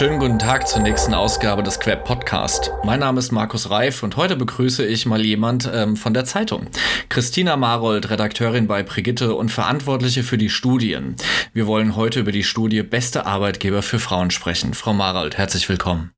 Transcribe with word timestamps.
Schönen 0.00 0.18
guten 0.18 0.38
Tag 0.38 0.66
zur 0.66 0.80
nächsten 0.80 1.12
Ausgabe 1.12 1.62
des 1.62 1.78
Queb 1.78 2.04
Podcast. 2.04 2.72
Mein 2.84 3.00
Name 3.00 3.18
ist 3.18 3.32
Markus 3.32 3.68
Reif 3.68 4.02
und 4.02 4.16
heute 4.16 4.34
begrüße 4.34 4.82
ich 4.86 5.04
mal 5.04 5.22
jemand 5.22 5.70
ähm, 5.70 5.94
von 5.94 6.14
der 6.14 6.24
Zeitung. 6.24 6.68
Christina 7.10 7.58
Marold, 7.58 8.08
Redakteurin 8.08 8.66
bei 8.66 8.82
Brigitte 8.82 9.34
und 9.34 9.50
Verantwortliche 9.50 10.22
für 10.22 10.38
die 10.38 10.48
Studien. 10.48 11.16
Wir 11.52 11.66
wollen 11.66 11.96
heute 11.96 12.20
über 12.20 12.32
die 12.32 12.44
Studie 12.44 12.82
Beste 12.82 13.26
Arbeitgeber 13.26 13.82
für 13.82 13.98
Frauen 13.98 14.30
sprechen. 14.30 14.72
Frau 14.72 14.94
Marold, 14.94 15.36
herzlich 15.36 15.68
willkommen. 15.68 16.12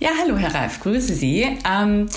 Ja, 0.00 0.10
hallo 0.20 0.36
Herr 0.36 0.52
Reif, 0.52 0.80
grüße 0.80 1.14
Sie. 1.14 1.46
Ähm, 1.70 2.08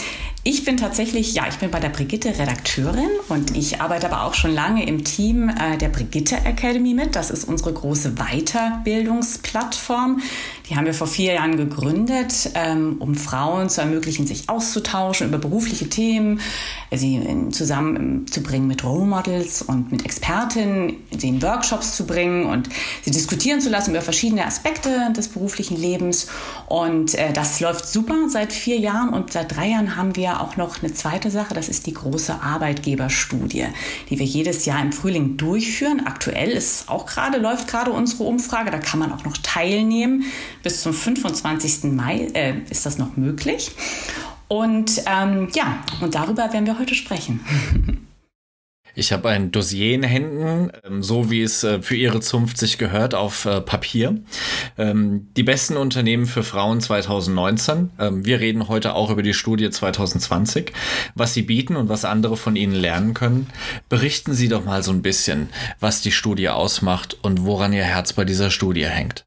ich 0.44 0.64
bin 0.64 0.78
tatsächlich, 0.78 1.34
ja, 1.34 1.44
ich 1.50 1.58
bin 1.58 1.72
bei 1.72 1.82
der 1.82 1.90
Brigitte 1.90 2.30
Redakteurin 2.30 3.10
und 3.28 3.58
ich 3.58 3.82
arbeite 3.82 4.10
aber 4.10 4.24
auch 4.24 4.34
schon 4.34 4.54
lange 4.54 4.88
im 4.88 5.04
Team 5.04 5.50
äh, 5.50 5.78
der 5.78 5.90
Brigitte 5.90 6.38
Academy 6.38 6.94
mit. 6.94 7.18
Das 7.18 7.32
ist 7.32 7.44
unsere 7.44 7.74
große 7.74 8.16
Weiterbildungsplattform. 8.16 10.22
Die 10.70 10.76
haben 10.76 10.86
wir 10.86 10.94
vor 10.94 11.08
vier 11.08 11.34
Jahren 11.34 11.56
gegründet, 11.56 12.52
ähm, 12.54 12.98
um 13.00 13.16
Frauen 13.16 13.70
zu 13.70 13.82
ermöglichen, 13.82 14.28
sich 14.28 14.50
auszutauschen 14.50 15.28
über 15.28 15.38
berufliche 15.38 15.88
Themen, 15.88 16.42
sie 16.92 17.22
zusammenzubringen 17.52 18.68
mit 18.68 18.84
Role 18.84 19.06
Models 19.06 19.62
und 19.62 19.92
mit 19.92 20.04
Expertinnen, 20.04 20.96
sie 21.18 21.30
in 21.30 21.42
Workshops 21.42 21.96
zu 21.96 22.06
bringen 22.06 22.46
und 22.46 22.70
sie 23.04 23.12
diskutieren 23.12 23.62
zu 23.62 23.70
lassen 23.70 23.92
über 23.92 24.02
verschiedene 24.02 24.46
Aspekte 24.46 25.14
des 25.16 25.30
beruflichen 25.30 25.78
Lebens. 25.78 26.28
Und 26.68 27.16
äh, 27.16 27.32
das 27.32 27.60
läuft 27.60 27.88
super 27.88 28.16
seit 28.30 28.52
vier 28.52 28.78
Jahren 28.78 29.10
und 29.10 29.32
seit 29.32 29.56
drei 29.56 29.70
Jahren 29.70 29.96
haben 29.96 30.16
wir 30.16 30.42
auch 30.42 30.58
noch 30.58 30.82
eine 30.82 30.94
zweite 30.94 31.32
Sache, 31.32 31.54
das 31.54 31.70
ist 31.70 31.88
die 31.88 31.94
große 31.94 32.42
Arbeitgeberstudie, 32.42 33.68
die 34.10 34.20
wir 34.20 34.26
jedes 34.26 34.66
Jahr 34.66 34.82
im 34.82 34.92
Frühling 34.92 35.38
durchführen. 35.38 36.02
Aktuell 36.06 36.50
ist 36.50 36.90
auch 36.90 37.06
gerade, 37.06 37.38
läuft 37.38 37.68
gerade 37.68 37.92
unsere 37.92 38.24
Umfrage, 38.24 38.72
da 38.72 38.80
kann 38.80 39.00
man 39.00 39.14
auch 39.14 39.24
noch 39.24 39.38
teilnehmen. 39.38 40.26
Bis 40.68 40.82
zum 40.82 40.92
25. 40.92 41.94
Mai 41.94 42.28
äh, 42.34 42.56
ist 42.70 42.86
das 42.86 42.98
noch 42.98 43.16
möglich. 43.16 43.72
Und 44.50 45.02
ähm, 45.06 45.48
ja, 45.56 45.82
und 46.02 46.14
darüber 46.14 46.52
werden 46.52 46.66
wir 46.66 46.78
heute 46.78 46.94
sprechen. 46.94 47.40
Ich 49.00 49.12
habe 49.12 49.30
ein 49.30 49.52
Dossier 49.52 49.94
in 49.94 50.02
Händen, 50.02 50.72
ähm, 50.84 51.04
so 51.04 51.30
wie 51.30 51.44
es 51.44 51.64
äh, 51.64 51.84
für 51.84 51.96
Ihre 51.96 52.20
Zunft 52.20 52.58
sich 52.58 52.80
gehört, 52.80 53.14
auf 53.14 53.46
äh, 53.46 53.62
Papier. 53.62 54.20
Ähm, 54.76 55.28
die 55.38 55.44
besten 55.44 55.78
Unternehmen 55.78 56.26
für 56.26 56.42
Frauen 56.42 56.82
2019. 56.82 57.92
Ähm, 58.00 58.26
wir 58.26 58.40
reden 58.40 58.68
heute 58.68 58.96
auch 58.96 59.12
über 59.12 59.22
die 59.22 59.36
Studie 59.36 59.70
2020, 59.70 60.74
was 61.14 61.36
sie 61.36 61.44
bieten 61.44 61.76
und 61.76 61.90
was 61.90 62.06
andere 62.06 62.38
von 62.38 62.56
ihnen 62.56 62.74
lernen 62.74 63.14
können. 63.14 63.46
Berichten 63.88 64.34
Sie 64.34 64.48
doch 64.48 64.66
mal 64.66 64.82
so 64.82 64.92
ein 64.92 65.04
bisschen, 65.04 65.50
was 65.80 66.02
die 66.02 66.12
Studie 66.12 66.50
ausmacht 66.50 67.20
und 67.22 67.46
woran 67.46 67.74
Ihr 67.74 67.84
Herz 67.84 68.14
bei 68.14 68.26
dieser 68.26 68.50
Studie 68.50 68.88
hängt. 68.88 69.27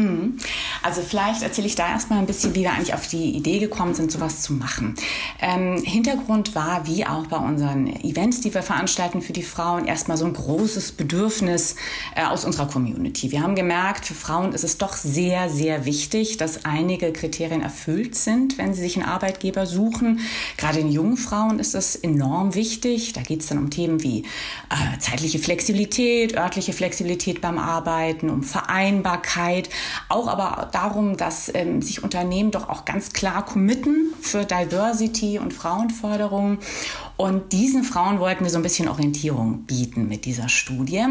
Mhm. 0.00 0.38
Also 0.82 1.02
vielleicht 1.02 1.42
erzähle 1.42 1.66
ich 1.66 1.74
da 1.74 1.88
erstmal 1.88 2.18
ein 2.18 2.26
bisschen, 2.26 2.54
wie 2.54 2.62
wir 2.62 2.72
eigentlich 2.72 2.94
auf 2.94 3.06
die 3.06 3.36
Idee 3.36 3.58
gekommen 3.58 3.94
sind, 3.94 4.10
sowas 4.10 4.42
zu 4.42 4.52
machen. 4.54 4.94
Ähm, 5.40 5.82
Hintergrund 5.84 6.54
war, 6.54 6.86
wie 6.86 7.06
auch 7.06 7.26
bei 7.26 7.36
unseren 7.36 7.86
Events, 7.86 8.40
die 8.40 8.52
wir 8.54 8.62
veranstalten 8.62 9.20
für 9.22 9.32
die 9.32 9.42
Frauen, 9.42 9.86
erstmal 9.86 10.16
so 10.16 10.24
ein 10.24 10.32
großes 10.32 10.92
Bedürfnis 10.92 11.76
äh, 12.14 12.24
aus 12.24 12.44
unserer 12.44 12.66
Community. 12.66 13.30
Wir 13.30 13.42
haben 13.42 13.54
gemerkt, 13.54 14.06
für 14.06 14.14
Frauen 14.14 14.52
ist 14.52 14.64
es 14.64 14.78
doch 14.78 14.94
sehr, 14.94 15.48
sehr 15.50 15.84
wichtig, 15.84 16.36
dass 16.36 16.64
einige 16.64 17.12
Kriterien 17.12 17.60
erfüllt 17.60 18.14
sind, 18.14 18.58
wenn 18.58 18.74
sie 18.74 18.80
sich 18.80 18.96
einen 18.96 19.06
Arbeitgeber 19.06 19.66
suchen. 19.66 20.20
Gerade 20.56 20.78
den 20.78 20.90
jungen 20.90 21.16
Frauen 21.16 21.58
ist 21.58 21.74
das 21.74 21.96
enorm 21.96 22.54
wichtig. 22.54 23.12
Da 23.12 23.22
geht 23.22 23.40
es 23.40 23.48
dann 23.48 23.58
um 23.58 23.70
Themen 23.70 24.02
wie 24.02 24.20
äh, 24.20 24.98
zeitliche 24.98 25.38
Flexibilität, 25.38 26.36
örtliche 26.36 26.72
Flexibilität 26.72 27.40
beim 27.40 27.58
Arbeiten, 27.58 28.30
um 28.30 28.42
Vereinbarkeit 28.42 29.68
auch 30.08 30.28
aber 30.28 30.68
darum, 30.72 31.16
dass 31.16 31.50
ähm, 31.54 31.82
sich 31.82 32.02
Unternehmen 32.02 32.50
doch 32.50 32.68
auch 32.68 32.84
ganz 32.84 33.12
klar 33.12 33.44
committen 33.44 34.12
für 34.20 34.44
Diversity 34.44 35.38
und 35.38 35.52
Frauenförderung. 35.52 36.58
Und 37.20 37.52
diesen 37.52 37.84
Frauen 37.84 38.18
wollten 38.18 38.44
wir 38.44 38.50
so 38.50 38.56
ein 38.56 38.62
bisschen 38.62 38.88
Orientierung 38.88 39.64
bieten 39.64 40.08
mit 40.08 40.24
dieser 40.24 40.48
Studie. 40.48 41.04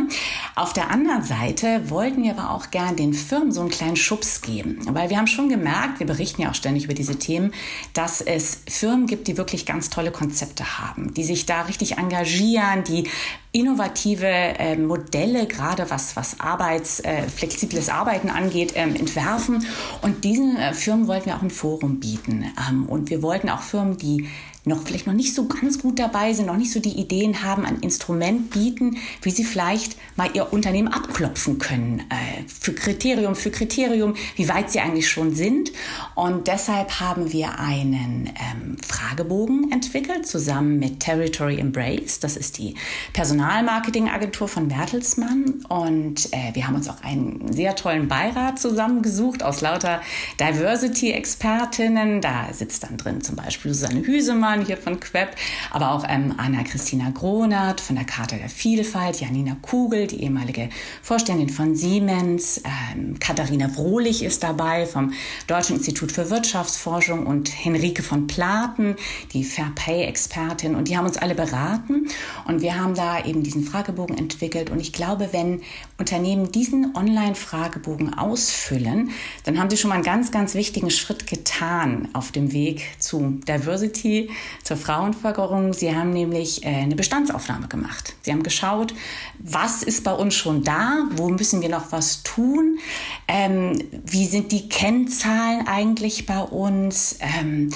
Auf 0.56 0.74
der 0.74 0.90
anderen 0.90 1.22
Seite 1.22 1.88
wollten 1.92 2.24
wir 2.24 2.32
aber 2.36 2.50
auch 2.50 2.72
gern 2.72 2.96
den 2.96 3.14
Firmen 3.14 3.52
so 3.52 3.62
einen 3.62 3.70
kleinen 3.70 3.96
Schubs 3.96 4.42
geben, 4.42 4.80
weil 4.90 5.12
wir 5.12 5.18
haben 5.18 5.28
schon 5.28 5.50
gemerkt, 5.50 6.00
wir 6.00 6.08
berichten 6.08 6.42
ja 6.42 6.50
auch 6.50 6.56
ständig 6.56 6.86
über 6.86 6.96
diese 6.96 7.20
Themen, 7.20 7.54
dass 7.94 8.22
es 8.22 8.64
Firmen 8.68 9.06
gibt, 9.06 9.28
die 9.28 9.38
wirklich 9.38 9.68
ganz 9.68 9.92
tolle 9.92 10.10
Konzepte 10.10 10.80
haben, 10.80 11.14
die 11.14 11.24
sich 11.24 11.46
da 11.46 11.62
richtig 11.62 12.00
engagieren, 12.00 12.84
die 12.86 13.08
innovative 13.52 14.26
äh, 14.26 14.78
Modelle, 14.78 15.46
gerade 15.46 15.92
was, 15.92 16.16
was 16.16 16.40
Arbeits, 16.40 17.02
äh, 17.02 17.28
flexibles 17.30 17.90
Arbeiten 17.90 18.30
angeht, 18.30 18.74
ähm, 18.76 18.96
entwerfen. 18.96 19.66
Und 20.02 20.24
diesen 20.24 20.56
äh, 20.58 20.74
Firmen 20.74 21.08
wollten 21.08 21.28
wir 21.28 21.36
auch 21.36 21.42
ein 21.42 21.50
Forum 21.52 22.00
bieten. 22.00 22.46
Ähm, 22.68 22.88
und 22.88 23.10
wir 23.12 23.22
wollten 23.22 23.50
auch 23.50 23.62
Firmen, 23.62 23.98
die 23.98 24.28
noch 24.66 24.84
vielleicht 24.84 25.08
noch 25.08 25.14
nicht 25.14 25.34
so 25.34 25.48
ganz 25.48 25.80
gut 25.80 26.00
dabei 26.00 26.34
sind, 26.34 26.46
noch 26.46 26.58
nicht 26.58 26.72
so 26.72 26.80
die 26.80 27.00
Ideen 27.00 27.44
haben, 27.44 27.66
ein 27.66 27.80
Instrument 27.80 28.52
bieten, 28.52 28.98
wie 29.22 29.32
sie 29.32 29.44
vielleicht 29.44 29.98
mal 30.16 30.30
ihr 30.34 30.52
Unternehmen 30.54 30.90
abklopfen 30.90 31.60
können. 31.60 32.02
Äh, 32.10 32.44
für 32.48 32.74
Kriterium 32.74 33.36
für 33.36 33.52
Kriterium, 33.52 34.16
wie 34.36 34.50
weit 34.50 34.72
sie 34.72 34.80
eigentlich 34.80 35.10
schon 35.10 35.34
sind. 35.34 35.72
Und 36.16 36.48
deshalb 36.48 37.00
haben 37.00 37.32
wir 37.32 37.60
einen 37.60 38.28
ähm, 38.28 38.78
Fragebogen 38.86 39.72
entwickelt, 39.72 40.28
zusammen 40.28 40.80
mit 40.80 41.00
Territory 41.00 41.60
Embrace. 41.60 42.20
Das 42.20 42.38
ist 42.38 42.58
die 42.58 42.76
Personalmarketingagentur 43.14 44.48
von 44.48 44.68
Bertelsmann. 44.68 45.64
Und 45.70 46.32
äh, 46.34 46.54
wir 46.54 46.68
haben 46.68 46.76
uns 46.76 46.90
auch 46.90 47.02
einen 47.02 47.52
sehr 47.54 47.76
tollen 47.76 48.08
Beirat 48.08 48.60
zusammengesucht 48.60 49.44
aus 49.44 49.62
lauter 49.62 50.02
Diversity-Expertinnen. 50.40 52.22
Da 52.22 52.54
sitzt 52.54 52.84
dann 52.84 52.98
drin 52.98 53.22
zum 53.22 53.36
Beispiel 53.36 53.74
Susanne 53.74 54.02
Hüsemann, 54.02 54.49
Hoffmann 54.50 54.66
hier 54.66 54.78
von 54.78 55.00
Queb, 55.00 55.30
aber 55.70 55.92
auch 55.92 56.06
ähm, 56.08 56.34
Anna-Christina 56.38 57.12
Gronert 57.12 57.80
von 57.82 57.96
der 57.96 58.06
Charta 58.06 58.36
der 58.36 58.50
Vielfalt, 58.50 59.22
Janina 59.22 59.56
Kugel, 59.62 60.08
die 60.08 60.24
ehemalige 60.24 60.70
Vorständin 61.04 61.50
von 61.50 61.76
Siemens, 61.76 62.64
ähm, 62.66 63.20
Katharina 63.20 63.70
Frohlich 63.70 64.24
ist 64.24 64.42
dabei 64.42 64.88
vom 64.88 65.14
Deutschen 65.46 65.76
Institut 65.76 66.12
für 66.12 66.32
Wirtschaftsforschung 66.32 67.28
und 67.28 67.50
Henrike 67.64 68.02
von 68.02 68.26
Platen, 68.26 68.96
die 69.34 69.44
Fair 69.44 69.72
Pay-Expertin. 69.76 70.74
Und 70.74 70.88
die 70.88 70.98
haben 70.98 71.06
uns 71.06 71.18
alle 71.18 71.36
beraten 71.36 72.08
und 72.48 72.64
wir 72.64 72.76
haben 72.76 72.96
da 72.96 73.24
eben 73.24 73.44
diesen 73.44 73.64
Fragebogen 73.64 74.18
entwickelt. 74.18 74.72
Und 74.72 74.80
ich 74.80 74.94
glaube, 74.94 75.30
wenn 75.32 75.62
Unternehmen 76.00 76.52
diesen 76.52 76.96
Online-Fragebogen 76.96 78.16
ausfüllen, 78.16 79.12
dann 79.44 79.60
haben 79.60 79.70
sie 79.70 79.78
schon 79.78 79.90
mal 79.90 79.96
einen 79.96 80.04
ganz, 80.04 80.32
ganz 80.32 80.56
wichtigen 80.56 80.90
Schritt 80.90 81.28
getan 81.28 82.08
auf 82.14 82.32
dem 82.32 82.52
Weg 82.52 82.88
zu 82.98 83.40
Diversity, 83.48 84.32
zur 84.64 84.78
Frauenversorgung. 84.78 85.74
Sie 85.74 85.96
haben 85.96 86.12
nämlich 86.12 86.64
äh, 86.64 86.68
eine 86.68 86.96
Bestandsaufnahme 86.96 87.68
gemacht. 87.68 88.16
Sie 88.22 88.32
haben 88.32 88.44
geschaut, 88.44 88.94
was 89.40 89.84
ist 89.84 90.04
bei 90.04 90.12
uns 90.12 90.36
schon 90.36 90.64
da, 90.64 91.08
wo 91.12 91.30
müssen 91.30 91.62
wir 91.62 91.70
noch 91.70 91.92
was 91.92 92.24
tun, 92.24 92.80
ähm, 93.28 93.80
wie 94.06 94.26
sind 94.26 94.52
die 94.52 94.70
Kennzahlen 94.70 95.68
eigentlich 95.68 96.26
bei 96.26 96.40
uns, 96.40 97.18
ähm, 97.22 97.70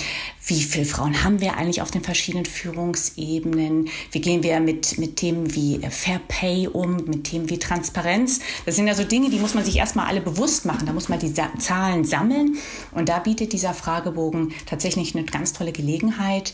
wie 0.46 0.62
viele 0.62 0.86
Frauen 0.86 1.24
haben 1.24 1.40
wir 1.40 1.56
eigentlich 1.56 1.82
auf 1.82 1.92
den 1.92 2.04
verschiedenen 2.04 2.46
Führungsebenen, 2.46 3.90
wie 4.12 4.22
gehen 4.22 4.44
wir 4.44 4.60
mit, 4.60 4.98
mit 4.98 5.16
Themen 5.16 5.56
wie 5.56 5.82
äh, 5.82 5.90
Fair 5.90 6.20
Pay 6.28 6.68
um, 6.68 6.98
mit 7.06 7.26
Themen 7.26 7.50
wie 7.50 7.60
Transparenz. 7.60 8.40
Das 8.66 8.76
sind 8.76 8.88
ja 8.88 8.94
so 8.94 9.04
Dinge, 9.04 9.30
die 9.30 9.40
muss 9.40 9.54
man 9.54 9.64
sich 9.64 9.78
erstmal 9.78 10.08
alle 10.08 10.22
bewusst 10.22 10.66
machen. 10.66 10.86
Da 10.86 10.94
muss 10.94 11.08
man 11.08 11.20
die 11.20 11.34
Zahlen 11.34 12.04
sammeln 12.04 12.58
und 12.92 13.08
da 13.10 13.20
bietet 13.20 13.54
dieser 13.54 13.74
Fragebogen 13.74 14.54
tatsächlich 14.66 15.16
eine 15.16 15.26
ganz 15.26 15.54
tolle 15.54 15.72
Gelegenheit, 15.72 16.54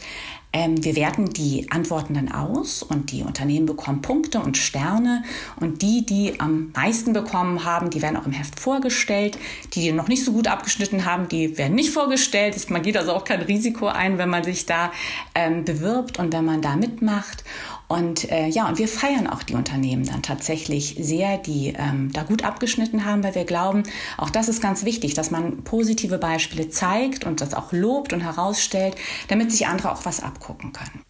ähm, 0.52 0.84
wir 0.84 0.96
werten 0.96 1.30
die 1.30 1.68
Antworten 1.70 2.16
dann 2.16 2.32
aus 2.32 2.82
und 2.82 3.12
die 3.12 3.22
Unternehmen 3.22 3.68
bekommen 3.68 4.02
Punkte 4.02 4.40
und 4.40 4.58
Sterne. 4.58 5.24
Und 5.60 5.82
die, 5.82 6.06
die 6.06 6.40
am 6.40 6.72
meisten 6.76 7.14
bekommen 7.14 7.66
haben, 7.66 7.92
die 7.92 8.02
werden 8.02 8.18
auch 8.18 8.26
im 8.26 8.32
Heft 8.32 8.60
vorgestellt. 8.60 9.38
Die, 9.74 9.82
die 9.82 9.92
noch 9.92 10.08
nicht 10.08 10.26
so 10.26 10.32
gut 10.32 10.48
abgeschnitten 10.48 11.06
haben, 11.06 11.28
die 11.28 11.58
werden 11.58 11.76
nicht 11.76 11.92
vorgestellt. 11.92 12.70
Man 12.70 12.82
geht 12.82 12.98
also 12.98 13.14
auch 13.14 13.26
kein 13.26 13.42
Risiko 13.42 13.88
ein, 13.88 14.18
wenn 14.18 14.30
man 14.30 14.44
sich 14.44 14.66
da 14.66 14.92
ähm, 15.36 15.66
bewirbt 15.66 16.18
und 16.18 16.34
wenn 16.34 16.46
man 16.46 16.62
da 16.62 16.76
mitmacht. 16.76 17.44
Und 17.90 18.32
äh, 18.32 18.48
ja, 18.48 18.70
und 18.70 18.78
wir 18.78 18.88
feiern 18.88 19.26
auch 19.26 19.42
die 19.42 19.56
Unternehmen 19.56 20.06
dann 20.06 20.22
tatsächlich 20.22 20.96
sehr, 21.00 21.40
die 21.40 21.74
ähm, 21.76 22.12
da 22.14 22.22
gut 22.22 22.46
abgeschnitten 22.46 23.04
haben, 23.04 23.24
weil 23.24 23.34
wir 23.34 23.46
glauben, 23.46 23.82
auch 24.16 24.30
das 24.30 24.48
ist 24.48 24.62
ganz 24.62 24.86
wichtig, 24.86 25.16
dass 25.16 25.32
man 25.32 25.64
positive 25.64 26.20
Beispiele 26.20 26.70
zeigt 26.70 27.26
und 27.26 27.42
das 27.42 27.56
auch 27.56 27.74
lobt 27.74 28.14
und 28.14 28.22
herausstellt, 28.22 28.96
damit 29.28 29.52
sich 29.52 29.66
andere 29.66 29.92
auch 29.92 30.06
was 30.06 30.22
abgucken 30.22 30.72
können. 30.72 31.02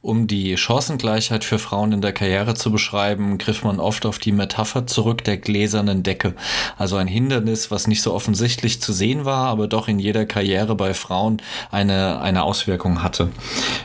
Um 0.00 0.28
die 0.28 0.56
Chancengleichheit 0.56 1.42
für 1.42 1.58
Frauen 1.58 1.90
in 1.90 2.00
der 2.00 2.12
Karriere 2.12 2.54
zu 2.54 2.70
beschreiben, 2.70 3.36
griff 3.36 3.64
man 3.64 3.80
oft 3.80 4.06
auf 4.06 4.20
die 4.20 4.30
Metapher 4.30 4.86
zurück 4.86 5.24
der 5.24 5.38
gläsernen 5.38 6.04
Decke. 6.04 6.34
Also 6.76 6.94
ein 6.94 7.08
Hindernis, 7.08 7.72
was 7.72 7.88
nicht 7.88 8.02
so 8.02 8.14
offensichtlich 8.14 8.80
zu 8.80 8.92
sehen 8.92 9.24
war, 9.24 9.48
aber 9.48 9.66
doch 9.66 9.88
in 9.88 9.98
jeder 9.98 10.24
Karriere 10.24 10.76
bei 10.76 10.94
Frauen 10.94 11.42
eine, 11.72 12.20
eine 12.20 12.44
Auswirkung 12.44 13.02
hatte. 13.02 13.30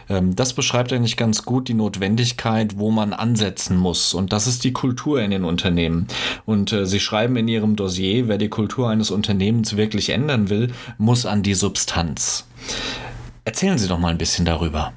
Ähm, 0.08 0.36
das 0.36 0.54
beschreibt 0.54 0.94
eigentlich 0.94 1.18
ganz 1.18 1.46
gut 1.46 1.68
die 1.68 1.74
Notwendigkeit, 1.74 2.78
wo 2.78 2.92
man 2.92 3.14
ansetzen 3.14 3.76
muss. 3.76 4.14
Und 4.14 4.34
das 4.34 4.46
ist 4.46 4.64
die 4.64 4.74
Kultur 4.74 5.20
in 5.20 5.32
den 5.32 5.44
Unternehmen. 5.44 6.08
Und 6.46 6.72
äh, 6.74 6.86
Sie 6.86 7.00
schreiben 7.00 7.38
in 7.38 7.48
Ihrem 7.48 7.76
Dossier, 7.76 8.28
wer 8.28 8.38
die 8.38 8.50
Kultur 8.50 8.88
eines 8.88 9.10
Unternehmens 9.10 9.78
wirklich 9.78 10.12
ändern 10.12 10.52
will, 10.52 10.74
muss 11.00 11.26
an 11.26 11.42
die 11.42 11.56
Substanz. 11.56 12.46
Erzählen 13.46 13.80
Sie 13.80 13.88
doch 13.88 13.98
mal 13.98 14.10
ein 14.10 14.20
bisschen 14.20 14.46
darüber. 14.46 14.94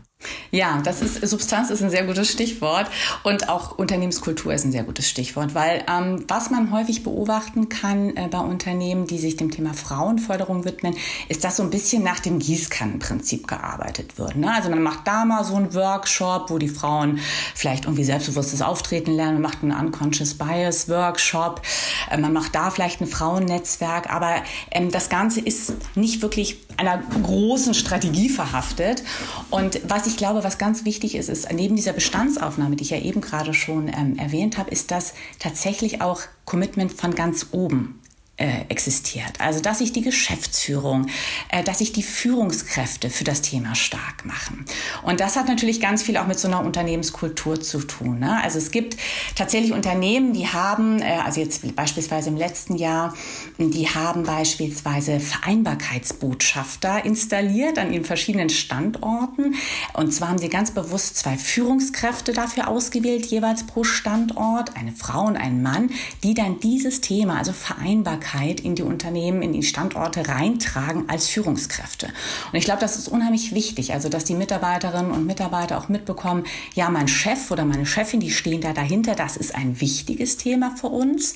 Ja, 0.51 0.81
das 0.85 1.03
ist 1.03 1.27
Substanz 1.27 1.71
ist 1.71 1.83
ein 1.83 1.91
sehr 1.91 2.05
gutes 2.05 2.31
Stichwort 2.31 2.87
und 3.23 3.49
auch 3.49 3.79
Unternehmenskultur 3.79 4.55
ist 4.55 4.65
ein 4.65 4.73
sehr 4.73 4.85
gutes 4.85 5.09
Stichwort, 5.09 5.55
weil 5.55 5.85
ähm, 5.89 6.25
was 6.29 6.51
man 6.51 6.73
häufig 6.73 7.03
beobachten 7.03 7.69
kann 7.69 8.17
äh, 8.17 8.29
bei 8.31 8.39
Unternehmen, 8.39 9.07
die 9.07 9.19
sich 9.19 9.37
dem 9.37 9.51
Thema 9.51 9.75
Frauenförderung 9.75 10.65
widmen, 10.65 10.97
ist, 11.29 11.45
dass 11.45 11.57
so 11.57 11.63
ein 11.63 11.71
bisschen 11.71 12.03
nach 12.03 12.21
dem 12.21 12.39
Gießkannenprinzip 12.39 13.47
gearbeitet 13.47 14.19
wird. 14.19 14.37
Ne? 14.37 14.53
Also 14.53 14.71
man 14.71 14.83
macht 14.83 15.07
da 15.07 15.25
mal 15.25 15.45
so 15.45 15.57
einen 15.57 15.75
Workshop, 15.75 16.51
wo 16.51 16.59
die 16.59 16.69
Frauen 16.69 17.19
vielleicht 17.55 17.85
irgendwie 17.85 18.05
selbstbewusstes 18.05 18.63
Auftreten 18.63 19.13
lernen, 19.13 19.35
man 19.35 19.43
macht 19.43 19.63
einen 19.63 19.73
Unconscious 19.73 20.35
Bias 20.35 20.89
Workshop, 20.89 21.63
äh, 22.11 22.17
man 22.17 22.33
macht 22.33 22.55
da 22.55 22.71
vielleicht 22.71 23.01
ein 23.01 23.07
Frauennetzwerk, 23.07 24.13
aber 24.13 24.43
ähm, 24.71 24.91
das 24.91 25.09
Ganze 25.09 25.41
ist 25.41 25.75
nicht 25.97 26.23
wirklich 26.23 26.66
einer 26.77 26.99
großen 27.23 27.75
Strategie 27.75 28.29
verhaftet. 28.29 29.03
Und 29.51 29.81
was 29.89 30.07
ich 30.07 30.17
glaube, 30.17 30.45
was 30.45 30.59
ganz 30.59 30.85
wichtig 30.85 31.15
ist, 31.15 31.29
ist 31.29 31.51
neben 31.53 31.77
dieser 31.77 31.93
Bestandsaufnahme, 31.93 32.77
die 32.77 32.85
ich 32.85 32.91
ja 32.91 32.99
eben 32.99 33.21
gerade 33.21 33.55
schon 33.55 33.89
ähm, 33.89 34.19
erwähnt 34.19 34.59
habe, 34.59 34.71
ist 34.71 34.91
das 34.91 35.15
tatsächlich 35.39 36.03
auch 36.03 36.21
Commitment 36.45 36.93
von 36.93 37.15
ganz 37.15 37.49
oben 37.53 38.01
existiert. 38.69 39.41
Also 39.41 39.61
dass 39.61 39.79
sich 39.79 39.93
die 39.93 40.03
Geschäftsführung, 40.03 41.07
äh, 41.49 41.63
dass 41.63 41.79
sich 41.79 41.93
die 41.93 42.03
Führungskräfte 42.03 43.09
für 43.09 43.25
das 43.25 43.41
Thema 43.41 43.75
stark 43.75 44.27
machen. 44.27 44.67
Und 45.03 45.21
das 45.21 45.37
hat 45.37 45.49
natürlich 45.49 45.81
ganz 45.81 46.03
viel 46.03 46.19
auch 46.19 46.27
mit 46.27 46.39
so 46.39 46.49
einer 46.49 46.63
Unternehmenskultur 46.63 47.61
zu 47.63 47.79
tun. 47.79 48.19
Ne? 48.19 48.43
Also 48.43 48.59
es 48.59 48.71
gibt 48.71 48.99
tatsächlich 49.37 49.73
Unternehmen, 49.73 50.35
die 50.35 50.49
haben, 50.49 51.01
äh, 51.01 51.19
also 51.25 51.41
jetzt 51.41 51.75
beispielsweise 51.75 52.29
im 52.29 52.37
letzten 52.37 52.77
Jahr, 52.77 53.15
die 53.57 53.89
haben 53.89 54.25
beispielsweise 54.25 55.19
Vereinbarkeitsbotschafter 55.19 57.07
installiert 57.07 57.79
an 57.79 57.91
ihren 57.91 58.05
verschiedenen 58.05 58.51
Standorten. 58.51 59.55
Und 59.95 60.13
zwar 60.13 60.29
haben 60.29 60.39
sie 60.39 60.51
ganz 60.51 60.73
bewusst 60.73 61.17
zwei 61.17 61.39
Führungskräfte 61.39 62.35
dafür 62.35 62.69
ausgewählt, 62.69 63.25
jeweils 63.25 63.65
pro 63.65 63.83
Standort, 63.83 64.77
eine 64.77 64.93
Frau 64.93 65.25
und 65.25 65.37
ein 65.37 65.63
Mann, 65.63 65.91
die 66.23 66.35
dann 66.35 66.61
dieses 66.61 67.01
Thema, 67.01 67.39
also 67.39 67.55
Vereinbarkeit, 67.55 68.26
Sichtbarkeit 68.27 68.61
in 68.61 68.75
die 68.75 68.83
Unternehmen, 68.83 69.43
in 69.43 69.53
die 69.53 69.63
Standorte 69.63 70.29
reintragen 70.29 71.09
als 71.09 71.29
Führungskräfte. 71.29 72.07
Und 72.53 72.59
ich 72.59 72.65
glaube, 72.65 72.81
das 72.81 72.97
ist 72.97 73.09
unheimlich 73.09 73.55
wichtig, 73.55 73.93
also 73.93 74.09
dass 74.09 74.25
die 74.25 74.35
Mitarbeiterinnen 74.35 75.11
und 75.11 75.27
Mitarbeiter 75.27 75.79
auch 75.79 75.89
mitbekommen, 75.89 76.45
ja, 76.75 76.91
mein 76.91 77.09
Chef 77.09 77.51
oder 77.51 77.65
meine 77.65 77.87
Chefin, 77.87 78.21
die 78.21 78.31
stehen 78.31 78.61
da 78.61 78.73
dahinter, 78.73 79.15
das 79.15 79.37
ist 79.37 79.55
ein 79.55 79.81
wichtiges 79.81 80.37
Thema 80.37 80.75
für 80.77 80.89
uns. 80.89 81.35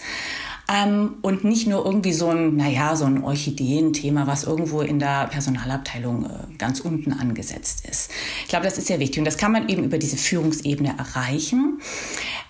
Ähm, 0.73 1.17
und 1.23 1.43
nicht 1.43 1.67
nur 1.67 1.85
irgendwie 1.85 2.13
so 2.13 2.29
ein, 2.29 2.55
naja, 2.57 2.95
so 2.95 3.05
ein 3.05 3.25
Orchideenthema, 3.25 4.29
was 4.29 4.45
irgendwo 4.45 4.83
in 4.83 5.01
der 5.01 5.27
Personalabteilung 5.27 6.27
äh, 6.27 6.29
ganz 6.59 6.79
unten 6.79 7.13
angesetzt 7.13 7.85
ist. 7.89 8.13
Ich 8.43 8.49
glaube, 8.49 8.67
das 8.67 8.79
ist 8.79 8.87
sehr 8.87 9.01
wichtig 9.01 9.19
und 9.19 9.25
das 9.25 9.37
kann 9.37 9.51
man 9.51 9.69
eben 9.69 9.83
über 9.83 9.99
diese 9.99 10.17
Führungsebene 10.17 10.95
erreichen. 10.97 11.81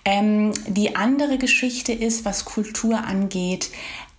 Ähm, 0.04 0.52
die 0.66 0.96
andere 0.96 1.38
Geschichte 1.38 1.92
ist, 1.92 2.24
was 2.26 2.44
Kultur 2.44 3.04
angeht, 3.04 3.70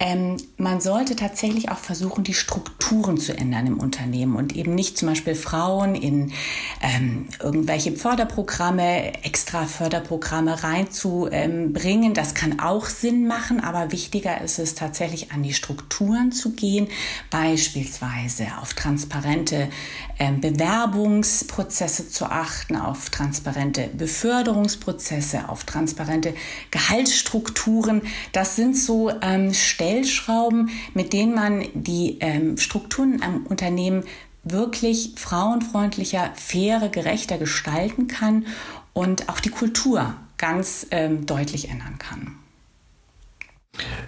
ähm, 0.02 0.38
man 0.58 0.82
sollte 0.82 1.16
tatsächlich 1.16 1.70
auch 1.70 1.78
versuchen, 1.78 2.24
die 2.24 2.34
Strukturen 2.34 3.18
zu 3.18 3.38
ändern 3.38 3.68
im 3.68 3.80
Unternehmen 3.80 4.36
und 4.36 4.56
eben 4.56 4.74
nicht 4.74 4.98
zum 4.98 5.10
Beispiel 5.10 5.36
Frauen 5.36 5.94
in 5.94 6.34
ähm, 6.82 7.28
irgendwelche 7.40 7.92
Förderprogramme, 7.92 9.24
extra 9.24 9.68
Förderprogramme 9.68 10.64
reinzubringen. 10.64 12.16
Das 12.16 12.34
kann 12.34 12.60
auch 12.60 12.88
Sinn 12.88 13.28
machen, 13.28 13.60
aber 13.60 13.92
wichtiger 13.92 14.42
ist 14.42 14.58
es 14.58 14.74
tatsächlich 14.74 15.32
an 15.34 15.44
die 15.44 15.54
Strukturen 15.54 16.32
zu 16.32 16.54
gehen, 16.54 16.88
beispielsweise 17.30 18.48
auf 18.60 18.74
transparente 18.74 19.70
ähm, 20.18 20.42
Bewerbungsprozesse 20.42 22.10
zu 22.10 22.26
achten, 22.26 22.76
auf 22.76 23.12
transparente 23.12 23.92
Beförderungsprozesse, 23.94 25.48
auf 25.48 25.64
transparente 25.64 26.34
Gehaltsstrukturen. 26.72 28.02
Das 28.32 28.56
sind 28.56 28.76
so 28.76 29.12
ähm, 29.22 29.54
Stellen, 29.54 29.91
Stellschrauben, 29.92 30.70
mit 30.94 31.12
denen 31.12 31.36
man 31.36 31.66
die 31.74 32.18
ähm, 32.22 32.58
Strukturen 32.58 33.22
am 33.22 33.46
Unternehmen 33.46 34.04
wirklich 34.44 35.14
frauenfreundlicher, 35.18 36.32
fairer, 36.36 36.90
gerechter 36.90 37.38
gestalten 37.38 38.08
kann 38.08 38.46
und 38.94 39.30
auch 39.30 39.40
die 39.40 39.50
Kultur 39.50 40.16
ganz 40.38 40.88
ähm, 40.92 41.26
deutlich 41.26 41.70
ändern 41.70 42.00
kann. 42.00 42.36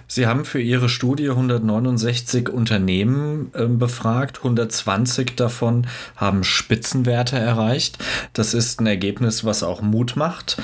Sie 0.08 0.26
haben 0.26 0.44
für 0.44 0.60
Ihre 0.60 0.88
Studie 0.88 1.28
169 1.30 2.48
Unternehmen 2.48 3.50
äh, 3.54 3.66
befragt, 3.66 4.38
120 4.38 5.36
davon 5.36 5.86
haben 6.16 6.44
Spitzenwerte 6.44 7.36
erreicht. 7.36 7.98
Das 8.32 8.54
ist 8.54 8.80
ein 8.80 8.86
Ergebnis, 8.86 9.44
was 9.44 9.62
auch 9.62 9.82
Mut 9.82 10.16
macht. 10.16 10.60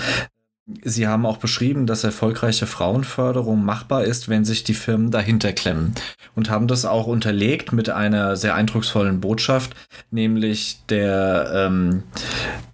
Sie 0.82 1.06
haben 1.06 1.26
auch 1.26 1.38
beschrieben, 1.38 1.86
dass 1.86 2.04
erfolgreiche 2.04 2.66
Frauenförderung 2.66 3.64
machbar 3.64 4.04
ist, 4.04 4.28
wenn 4.28 4.44
sich 4.44 4.64
die 4.64 4.74
Firmen 4.74 5.10
dahinter 5.10 5.52
klemmen. 5.52 5.94
Und 6.34 6.50
haben 6.50 6.66
das 6.66 6.84
auch 6.84 7.06
unterlegt 7.06 7.72
mit 7.72 7.90
einer 7.90 8.36
sehr 8.36 8.54
eindrucksvollen 8.54 9.20
Botschaft, 9.20 9.74
nämlich 10.10 10.78
der, 10.88 11.50
ähm, 11.54 12.04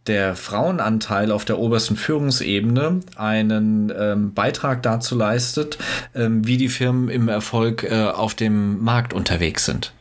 der 0.07 0.37
Frauenanteil 0.37 1.33
auf 1.33 1.45
der 1.45 1.59
obersten 1.59 1.97
Führungsebene 1.97 3.01
einen 3.17 3.93
ähm, 3.97 4.35
Beitrag 4.35 4.83
dazu 4.83 5.17
leistet, 5.17 5.79
ähm, 6.15 6.47
wie 6.47 6.57
die 6.57 6.69
Firmen 6.69 7.09
im 7.09 7.29
Erfolg 7.29 7.85
äh, 7.85 8.05
auf 8.05 8.35
dem 8.35 8.83
Markt 8.83 9.15
unterwegs 9.15 9.65
sind. 9.65 9.93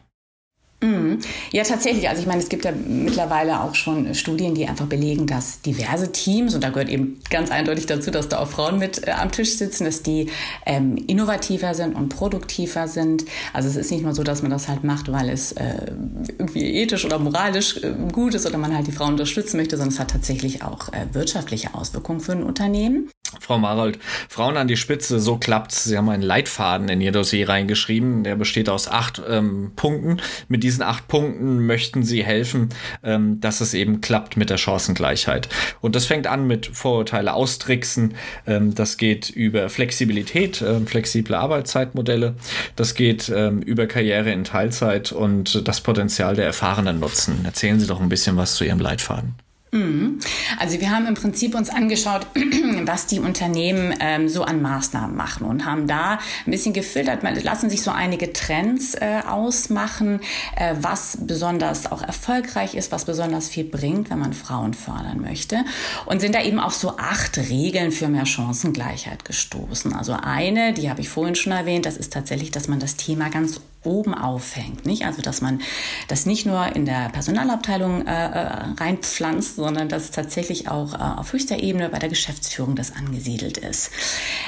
Ja, 1.51 1.63
tatsächlich. 1.63 2.09
Also 2.09 2.21
ich 2.21 2.27
meine, 2.27 2.41
es 2.41 2.49
gibt 2.49 2.65
ja 2.65 2.71
mittlerweile 2.71 3.61
auch 3.61 3.75
schon 3.75 4.13
Studien, 4.13 4.55
die 4.55 4.67
einfach 4.67 4.85
belegen, 4.85 5.27
dass 5.27 5.61
diverse 5.61 6.11
Teams, 6.11 6.55
und 6.55 6.63
da 6.63 6.69
gehört 6.69 6.89
eben 6.89 7.19
ganz 7.29 7.51
eindeutig 7.51 7.85
dazu, 7.85 8.11
dass 8.11 8.29
da 8.29 8.39
auch 8.39 8.47
Frauen 8.47 8.79
mit 8.79 9.07
äh, 9.07 9.11
am 9.11 9.31
Tisch 9.31 9.55
sitzen, 9.57 9.85
dass 9.85 10.03
die 10.03 10.29
ähm, 10.65 10.97
innovativer 11.07 11.73
sind 11.73 11.95
und 11.95 12.09
produktiver 12.09 12.87
sind. 12.87 13.25
Also 13.53 13.69
es 13.69 13.75
ist 13.75 13.91
nicht 13.91 14.03
nur 14.03 14.13
so, 14.13 14.23
dass 14.23 14.41
man 14.41 14.51
das 14.51 14.67
halt 14.67 14.83
macht, 14.83 15.11
weil 15.11 15.29
es 15.29 15.51
äh, 15.53 15.91
irgendwie 16.37 16.75
ethisch 16.75 17.05
oder 17.05 17.19
moralisch 17.19 17.77
äh, 17.77 17.93
gut 18.11 18.33
ist 18.35 18.45
oder 18.45 18.57
man 18.57 18.75
halt 18.75 18.87
die 18.87 18.91
Frauen 18.91 19.13
unterstützen 19.13 19.57
möchte, 19.57 19.77
sondern 19.77 19.93
es 19.93 19.99
hat 19.99 20.11
tatsächlich 20.11 20.63
auch 20.63 20.89
äh, 20.89 21.13
wirtschaftliche 21.13 21.73
Auswirkungen 21.73 22.19
für 22.19 22.33
ein 22.33 22.43
Unternehmen. 22.43 23.09
Frau 23.39 23.57
Marold, 23.57 23.99
Frauen 24.29 24.57
an 24.57 24.67
die 24.67 24.77
Spitze, 24.77 25.19
so 25.19 25.37
klappt's. 25.37 25.83
Sie 25.83 25.97
haben 25.97 26.09
einen 26.09 26.23
Leitfaden 26.23 26.89
in 26.89 27.01
Ihr 27.01 27.11
Dossier 27.11 27.49
reingeschrieben, 27.49 28.23
der 28.23 28.35
besteht 28.35 28.69
aus 28.69 28.87
acht 28.87 29.21
ähm, 29.27 29.71
Punkten. 29.75 30.21
Mit 30.47 30.63
diesen 30.63 30.83
acht 30.83 31.07
Punkten 31.07 31.65
möchten 31.65 32.03
Sie 32.03 32.23
helfen, 32.23 32.69
ähm, 33.03 33.39
dass 33.41 33.61
es 33.61 33.73
eben 33.73 34.01
klappt 34.01 34.37
mit 34.37 34.49
der 34.49 34.57
Chancengleichheit. 34.57 35.49
Und 35.81 35.95
das 35.95 36.05
fängt 36.05 36.27
an 36.27 36.47
mit 36.47 36.67
Vorurteile 36.67 37.33
austricksen. 37.33 38.15
Ähm, 38.47 38.75
das 38.75 38.97
geht 38.97 39.29
über 39.29 39.69
Flexibilität, 39.69 40.61
äh, 40.61 40.79
flexible 40.81 41.35
Arbeitszeitmodelle. 41.35 42.35
Das 42.75 42.95
geht 42.95 43.31
ähm, 43.33 43.61
über 43.61 43.87
Karriere 43.87 44.31
in 44.31 44.43
Teilzeit 44.43 45.11
und 45.11 45.67
das 45.67 45.81
Potenzial 45.81 46.35
der 46.35 46.45
Erfahrenen 46.45 46.99
nutzen. 46.99 47.45
Erzählen 47.45 47.79
Sie 47.79 47.87
doch 47.87 48.01
ein 48.01 48.09
bisschen 48.09 48.37
was 48.37 48.55
zu 48.55 48.63
Ihrem 48.63 48.79
Leitfaden. 48.79 49.44
Mhm. 49.75 50.19
Also 50.57 50.79
wir 50.79 50.89
haben 50.89 51.05
im 51.05 51.15
Prinzip 51.15 51.53
uns 51.53 51.69
angeschaut, 51.69 52.27
was 52.85 53.07
die 53.07 53.19
Unternehmen 53.19 53.93
ähm, 53.99 54.29
so 54.29 54.43
an 54.43 54.61
Maßnahmen 54.61 55.15
machen 55.15 55.45
und 55.45 55.65
haben 55.65 55.87
da 55.87 56.19
ein 56.45 56.51
bisschen 56.51 56.73
gefiltert. 56.73 57.23
Man 57.23 57.35
lassen 57.41 57.69
sich 57.69 57.81
so 57.81 57.91
einige 57.91 58.31
Trends 58.31 58.95
äh, 58.95 59.21
ausmachen, 59.27 60.21
äh, 60.55 60.75
was 60.79 61.17
besonders 61.21 61.91
auch 61.91 62.01
erfolgreich 62.01 62.73
ist, 62.73 62.91
was 62.91 63.05
besonders 63.05 63.49
viel 63.49 63.65
bringt, 63.65 64.09
wenn 64.09 64.19
man 64.19 64.33
Frauen 64.33 64.73
fördern 64.73 65.21
möchte. 65.21 65.65
Und 66.05 66.21
sind 66.21 66.35
da 66.35 66.41
eben 66.41 66.59
auf 66.59 66.73
so 66.73 66.97
acht 66.97 67.37
Regeln 67.37 67.91
für 67.91 68.07
mehr 68.07 68.25
Chancengleichheit 68.25 69.25
gestoßen. 69.25 69.93
Also 69.93 70.13
eine, 70.13 70.73
die 70.73 70.89
habe 70.89 71.01
ich 71.01 71.09
vorhin 71.09 71.35
schon 71.35 71.51
erwähnt, 71.51 71.85
das 71.85 71.97
ist 71.97 72.13
tatsächlich, 72.13 72.51
dass 72.51 72.67
man 72.67 72.79
das 72.79 72.95
Thema 72.95 73.29
ganz 73.29 73.59
oben 73.85 74.13
aufhängt. 74.13 74.85
Nicht? 74.85 75.05
Also 75.05 75.21
dass 75.21 75.41
man 75.41 75.61
das 76.07 76.25
nicht 76.25 76.45
nur 76.45 76.75
in 76.75 76.85
der 76.85 77.09
Personalabteilung 77.09 78.05
äh, 78.05 78.11
äh, 78.11 78.47
reinpflanzt, 78.79 79.55
sondern 79.55 79.89
dass 79.89 80.11
tatsächlich 80.11 80.67
auch 80.69 80.93
äh, 80.93 81.19
auf 81.19 81.33
höchster 81.33 81.59
Ebene 81.61 81.89
bei 81.89 81.99
der 81.99 82.09
Geschäftsführung 82.09 82.75
das 82.75 82.95
angesiedelt 82.95 83.57
ist. 83.57 83.91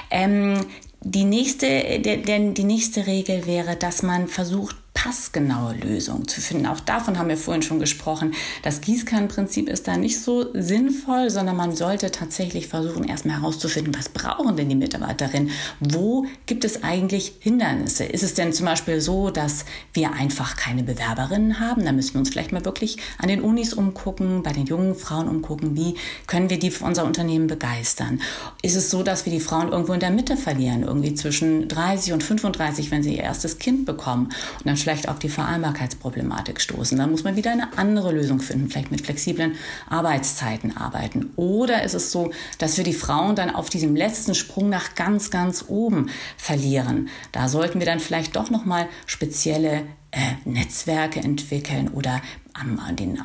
Ähm, 0.09 0.65
die 1.01 1.25
nächste, 1.25 1.99
der, 1.99 2.17
der, 2.17 2.39
die 2.51 2.63
nächste 2.63 3.05
Regel 3.07 3.45
wäre, 3.45 3.75
dass 3.75 4.03
man 4.03 4.27
versucht, 4.27 4.75
passgenaue 4.97 5.75
Lösung 5.75 6.27
zu 6.27 6.41
finden. 6.41 6.65
Auch 6.65 6.79
davon 6.79 7.19
haben 7.19 7.29
wir 7.29 7.37
vorhin 7.37 7.61
schon 7.61 7.79
gesprochen. 7.79 8.33
Das 8.63 8.81
Gießkannenprinzip 8.81 9.69
ist 9.69 9.87
da 9.87 9.95
nicht 9.95 10.19
so 10.19 10.51
sinnvoll, 10.55 11.29
sondern 11.29 11.55
man 11.55 11.75
sollte 11.75 12.09
tatsächlich 12.09 12.67
versuchen, 12.67 13.03
erstmal 13.03 13.39
herauszufinden, 13.39 13.93
was 13.95 14.09
brauchen 14.09 14.57
denn 14.57 14.69
die 14.69 14.75
Mitarbeiterinnen? 14.75 15.51
Wo 15.79 16.25
gibt 16.47 16.65
es 16.65 16.83
eigentlich 16.83 17.33
Hindernisse? 17.41 18.05
Ist 18.05 18.23
es 18.23 18.33
denn 18.33 18.53
zum 18.53 18.65
Beispiel 18.65 18.99
so, 18.99 19.29
dass 19.29 19.65
wir 19.93 20.13
einfach 20.13 20.55
keine 20.55 20.81
Bewerberinnen 20.81 21.59
haben? 21.59 21.85
Da 21.85 21.91
müssen 21.91 22.15
wir 22.15 22.19
uns 22.19 22.31
vielleicht 22.31 22.51
mal 22.51 22.65
wirklich 22.65 22.97
an 23.19 23.27
den 23.27 23.41
Unis 23.41 23.73
umgucken, 23.73 24.41
bei 24.41 24.51
den 24.51 24.65
jungen 24.65 24.95
Frauen 24.95 25.27
umgucken. 25.27 25.77
Wie 25.77 25.93
können 26.25 26.49
wir 26.49 26.57
die 26.57 26.71
für 26.71 26.85
unser 26.85 27.05
Unternehmen 27.05 27.45
begeistern? 27.45 28.19
Ist 28.63 28.75
es 28.75 28.89
so, 28.89 29.03
dass 29.03 29.25
wir 29.25 29.31
die 29.31 29.41
Frauen 29.41 29.71
irgendwo 29.71 29.93
in 29.93 29.99
der 29.99 30.09
Mitte 30.09 30.37
verlieren, 30.37 30.81
irgendwie 30.81 31.13
zwischen 31.13 31.67
30 31.67 32.13
und 32.13 32.23
35, 32.23 32.89
wenn 32.89 33.03
sie 33.03 33.15
ihr 33.15 33.23
erstes 33.23 33.59
Kind 33.59 33.85
bekommen 33.85 34.25
und 34.57 34.65
dann 34.65 34.77
vielleicht 34.87 35.09
auf 35.09 35.19
die 35.19 35.27
Vereinbarkeitsproblematik 35.27 36.61
stoßen? 36.61 36.97
Dann 36.97 37.11
muss 37.11 37.25
man 37.25 37.35
wieder 37.35 37.51
eine 37.51 37.77
andere 37.77 38.13
Lösung 38.13 38.39
finden, 38.39 38.69
vielleicht 38.69 38.89
mit 38.89 39.01
flexiblen 39.01 39.55
Arbeitszeiten 39.89 40.77
arbeiten. 40.77 41.31
Oder 41.35 41.83
ist 41.83 41.93
es 41.93 42.13
so, 42.13 42.31
dass 42.57 42.77
wir 42.77 42.85
die 42.85 42.93
Frauen 42.93 43.35
dann 43.35 43.53
auf 43.53 43.69
diesem 43.69 43.97
letzten 43.97 44.33
Sprung 44.33 44.69
nach 44.69 44.95
ganz, 44.95 45.29
ganz 45.29 45.65
oben 45.67 46.09
verlieren? 46.37 47.09
Da 47.33 47.49
sollten 47.49 47.79
wir 47.79 47.85
dann 47.85 47.99
vielleicht 47.99 48.37
doch 48.37 48.49
noch 48.49 48.63
mal 48.63 48.87
spezielle 49.07 49.83
äh, 50.11 50.19
Netzwerke 50.45 51.19
entwickeln 51.19 51.89
oder 51.89 52.21
an, 52.53 52.95
den 52.95 53.19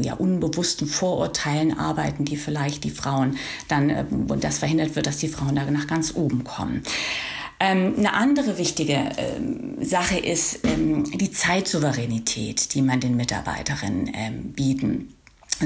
ja, 0.00 0.14
unbewussten 0.14 0.86
Vorurteilen 0.86 1.78
arbeiten, 1.78 2.24
die 2.24 2.38
vielleicht 2.38 2.84
die 2.84 2.90
Frauen 2.90 3.36
dann, 3.68 3.90
äh, 3.90 4.06
und 4.10 4.42
das 4.42 4.58
verhindert 4.58 4.96
wird, 4.96 5.06
dass 5.06 5.18
die 5.18 5.28
Frauen 5.28 5.56
da 5.56 5.70
nach 5.70 5.86
ganz 5.86 6.14
oben 6.14 6.42
kommen. 6.42 6.82
Ähm, 7.64 7.94
eine 7.96 8.12
andere 8.12 8.58
wichtige 8.58 8.94
ähm, 9.16 9.76
Sache 9.80 10.18
ist 10.18 10.66
ähm, 10.66 11.04
die 11.04 11.30
Zeitsouveränität, 11.30 12.74
die 12.74 12.82
man 12.82 12.98
den 12.98 13.16
Mitarbeiterinnen 13.16 14.52
bieten 14.52 15.14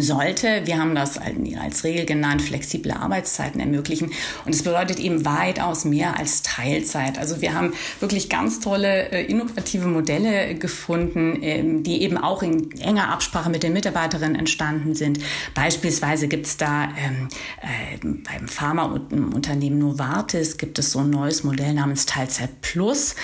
sollte. 0.02 0.62
Wir 0.64 0.78
haben 0.78 0.94
das 0.94 1.18
als 1.18 1.84
Regel 1.84 2.06
genannt, 2.06 2.42
flexible 2.42 2.92
Arbeitszeiten 2.92 3.60
ermöglichen. 3.60 4.12
Und 4.44 4.54
es 4.54 4.62
bedeutet 4.62 4.98
eben 4.98 5.24
weitaus 5.24 5.84
mehr 5.84 6.18
als 6.18 6.42
Teilzeit. 6.42 7.18
Also 7.18 7.40
wir 7.40 7.54
haben 7.54 7.72
wirklich 8.00 8.28
ganz 8.28 8.60
tolle, 8.60 9.10
äh, 9.10 9.24
innovative 9.24 9.86
Modelle 9.86 10.54
gefunden, 10.54 11.38
ähm, 11.42 11.82
die 11.82 12.02
eben 12.02 12.18
auch 12.18 12.42
in 12.42 12.70
enger 12.80 13.08
Absprache 13.10 13.50
mit 13.50 13.62
den 13.62 13.72
Mitarbeiterinnen 13.72 14.36
entstanden 14.36 14.94
sind. 14.94 15.18
Beispielsweise 15.54 16.28
gibt 16.28 16.46
es 16.46 16.56
da 16.56 16.84
ähm, 16.84 17.28
äh, 17.62 17.96
beim 18.02 18.48
Pharmaunternehmen 18.48 19.78
Novartis 19.78 20.58
gibt 20.58 20.78
es 20.78 20.92
so 20.92 21.00
ein 21.00 21.10
neues 21.10 21.44
Modell 21.44 21.74
namens 21.74 22.06
Teilzeit 22.06 22.60
Plus. 22.60 23.14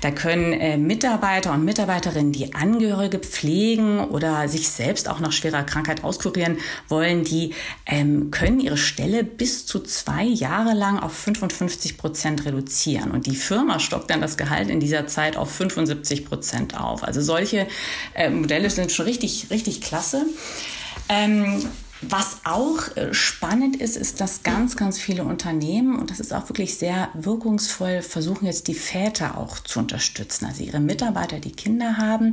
Da 0.00 0.10
können 0.10 0.52
äh, 0.52 0.76
Mitarbeiter 0.76 1.52
und 1.52 1.64
Mitarbeiterinnen, 1.64 2.32
die 2.32 2.54
Angehörige 2.54 3.18
pflegen 3.18 4.00
oder 4.00 4.48
sich 4.48 4.68
selbst 4.68 5.08
auch 5.08 5.20
nach 5.20 5.32
schwerer 5.32 5.62
Krankheit 5.62 6.04
aus 6.04 6.18
auskurieren 6.22 6.58
wollen, 6.88 7.24
die 7.24 7.54
ähm, 7.86 8.30
können 8.30 8.60
ihre 8.60 8.76
Stelle 8.76 9.24
bis 9.24 9.66
zu 9.66 9.80
zwei 9.80 10.24
Jahre 10.24 10.74
lang 10.74 10.98
auf 10.98 11.12
55 11.12 11.98
Prozent 11.98 12.44
reduzieren. 12.44 13.10
Und 13.10 13.26
die 13.26 13.36
Firma 13.36 13.80
stockt 13.80 14.10
dann 14.10 14.20
das 14.20 14.36
Gehalt 14.36 14.70
in 14.70 14.80
dieser 14.80 15.06
Zeit 15.06 15.36
auf 15.36 15.50
75 15.50 16.24
Prozent 16.24 16.78
auf. 16.78 17.02
Also 17.04 17.20
solche 17.20 17.66
äh, 18.14 18.30
Modelle 18.30 18.70
sind 18.70 18.92
schon 18.92 19.06
richtig, 19.06 19.48
richtig 19.50 19.80
klasse. 19.80 20.26
Ähm, 21.08 21.64
was 22.02 22.38
auch 22.44 22.96
äh, 22.96 23.14
spannend 23.14 23.76
ist, 23.76 23.96
ist, 23.96 24.20
dass 24.20 24.42
ganz, 24.42 24.76
ganz 24.76 24.98
viele 24.98 25.24
Unternehmen, 25.24 25.98
und 25.98 26.10
das 26.10 26.20
ist 26.20 26.32
auch 26.32 26.48
wirklich 26.48 26.76
sehr 26.76 27.10
wirkungsvoll, 27.14 28.02
versuchen 28.02 28.46
jetzt 28.46 28.68
die 28.68 28.74
Väter 28.74 29.38
auch 29.38 29.58
zu 29.60 29.78
unterstützen, 29.78 30.46
also 30.46 30.64
ihre 30.64 30.80
Mitarbeiter, 30.80 31.38
die 31.38 31.52
Kinder 31.52 31.96
haben. 31.98 32.32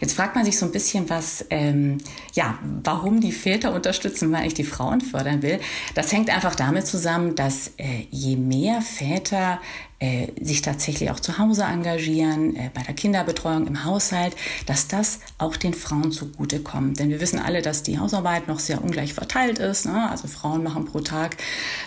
Jetzt 0.00 0.14
fragt 0.14 0.36
man 0.36 0.44
sich 0.44 0.58
so 0.58 0.66
ein 0.66 0.72
bisschen, 0.72 1.08
was, 1.08 1.46
ähm, 1.50 1.98
ja, 2.34 2.58
warum 2.84 3.20
die 3.20 3.32
Väter 3.32 3.74
unterstützen, 3.74 4.30
weil 4.32 4.46
ich 4.46 4.54
die 4.54 4.64
Frauen 4.64 5.00
fördern 5.00 5.42
will. 5.42 5.60
Das 5.94 6.12
hängt 6.12 6.30
einfach 6.30 6.54
damit 6.54 6.86
zusammen, 6.86 7.34
dass 7.34 7.72
äh, 7.78 8.06
je 8.10 8.36
mehr 8.36 8.82
Väter 8.82 9.60
äh, 9.98 10.28
sich 10.40 10.60
tatsächlich 10.60 11.10
auch 11.10 11.20
zu 11.20 11.38
Hause 11.38 11.64
engagieren, 11.64 12.54
äh, 12.54 12.70
bei 12.74 12.82
der 12.82 12.94
Kinderbetreuung 12.94 13.66
im 13.66 13.84
Haushalt, 13.84 14.36
dass 14.66 14.88
das 14.88 15.20
auch 15.38 15.56
den 15.56 15.72
Frauen 15.72 16.12
zugutekommt. 16.12 16.98
Denn 16.98 17.08
wir 17.08 17.20
wissen 17.20 17.38
alle, 17.38 17.62
dass 17.62 17.82
die 17.82 17.98
Hausarbeit 17.98 18.46
noch 18.46 18.58
sehr 18.58 18.82
ungleich 18.82 19.14
verteilt 19.14 19.58
ist. 19.58 19.86
Ne? 19.86 20.10
Also 20.10 20.28
Frauen 20.28 20.62
machen 20.62 20.84
pro 20.84 21.00
Tag 21.00 21.38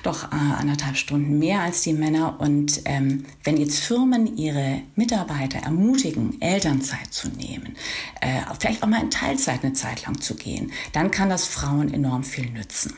doch 0.01 0.31
äh, 0.31 0.35
anderthalb 0.35 0.97
Stunden 0.97 1.37
mehr 1.37 1.61
als 1.61 1.81
die 1.81 1.93
Männer. 1.93 2.39
Und 2.39 2.81
ähm, 2.85 3.25
wenn 3.43 3.57
jetzt 3.57 3.79
Firmen 3.79 4.37
ihre 4.37 4.81
Mitarbeiter 4.95 5.59
ermutigen, 5.59 6.41
Elternzeit 6.41 7.11
zu 7.13 7.29
nehmen, 7.29 7.75
äh, 8.21 8.41
vielleicht 8.59 8.81
auch 8.81 8.87
mal 8.87 9.03
in 9.03 9.11
Teilzeit 9.11 9.63
eine 9.63 9.73
Zeit 9.73 10.05
lang 10.05 10.19
zu 10.19 10.35
gehen, 10.35 10.71
dann 10.93 11.11
kann 11.11 11.29
das 11.29 11.45
Frauen 11.45 11.93
enorm 11.93 12.23
viel 12.23 12.49
nützen. 12.49 12.93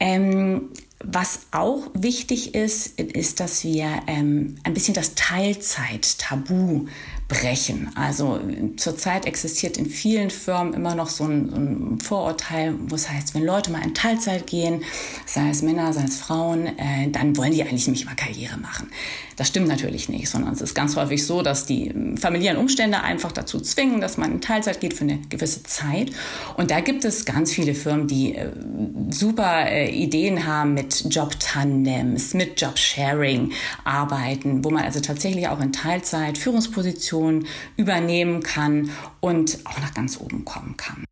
Ähm, 0.00 0.70
was 1.02 1.40
auch 1.50 1.90
wichtig 1.94 2.54
ist, 2.54 2.98
ist, 2.98 3.40
dass 3.40 3.64
wir 3.64 4.02
ähm, 4.06 4.56
ein 4.64 4.74
bisschen 4.74 4.94
das 4.94 5.14
Teilzeit-Tabu 5.14 6.86
brechen. 7.28 7.90
Also 7.94 8.38
zurzeit 8.76 9.26
existiert 9.26 9.78
in 9.78 9.86
vielen 9.86 10.30
Firmen 10.30 10.74
immer 10.74 10.94
noch 10.94 11.08
so 11.08 11.24
ein, 11.24 11.52
ein, 11.52 11.98
Vorurteil, 12.00 12.74
wo 12.88 12.94
es 12.94 13.08
heißt, 13.08 13.34
wenn 13.34 13.44
Leute 13.44 13.70
mal 13.70 13.82
in 13.82 13.94
Teilzeit 13.94 14.46
gehen, 14.46 14.82
sei 15.24 15.48
es 15.48 15.62
Männer, 15.62 15.92
sei 15.92 16.04
es 16.04 16.18
Frauen, 16.18 16.66
äh, 16.66 17.08
dann 17.10 17.36
wollen 17.36 17.52
die 17.52 17.62
eigentlich 17.62 17.88
nicht 17.88 18.04
mal 18.04 18.14
Karriere 18.14 18.58
machen. 18.58 18.90
Das 19.36 19.48
stimmt 19.48 19.68
natürlich 19.68 20.08
nicht, 20.08 20.28
sondern 20.28 20.52
es 20.52 20.60
ist 20.60 20.74
ganz 20.74 20.96
häufig 20.96 21.26
so, 21.26 21.42
dass 21.42 21.66
die 21.66 21.88
ähm, 21.88 22.16
familiären 22.16 22.58
Umstände 22.58 23.00
einfach 23.00 23.32
dazu 23.32 23.58
zwingen, 23.60 24.00
dass 24.00 24.16
man 24.16 24.32
in 24.32 24.40
Teilzeit 24.40 24.80
geht 24.80 24.94
für 24.94 25.04
eine 25.04 25.18
gewisse 25.28 25.62
Zeit. 25.62 26.10
Und 26.56 26.70
da 26.70 26.80
gibt 26.80 27.04
es 27.04 27.24
ganz 27.24 27.52
viele 27.52 27.74
Firmen, 27.74 28.06
die 28.06 28.34
äh, 28.34 28.50
super 29.10 29.66
äh, 29.66 29.90
Ideen 29.90 30.46
haben 30.46 30.74
mit 30.74 31.06
Job-Tandems, 31.12 32.34
mit 32.34 32.60
Job-Sharing 32.60 33.52
arbeiten, 33.84 34.64
wo 34.64 34.70
man 34.70 34.84
also 34.84 35.00
tatsächlich 35.00 35.48
auch 35.48 35.60
in 35.60 35.72
Teilzeit 35.72 36.38
Führungspositionen 36.38 37.13
Position 37.14 37.46
übernehmen 37.76 38.42
kann 38.42 38.90
und 39.20 39.58
auch 39.64 39.78
nach 39.80 39.94
ganz 39.94 40.20
oben 40.20 40.44
kommen 40.44 40.76
kann. 40.76 41.04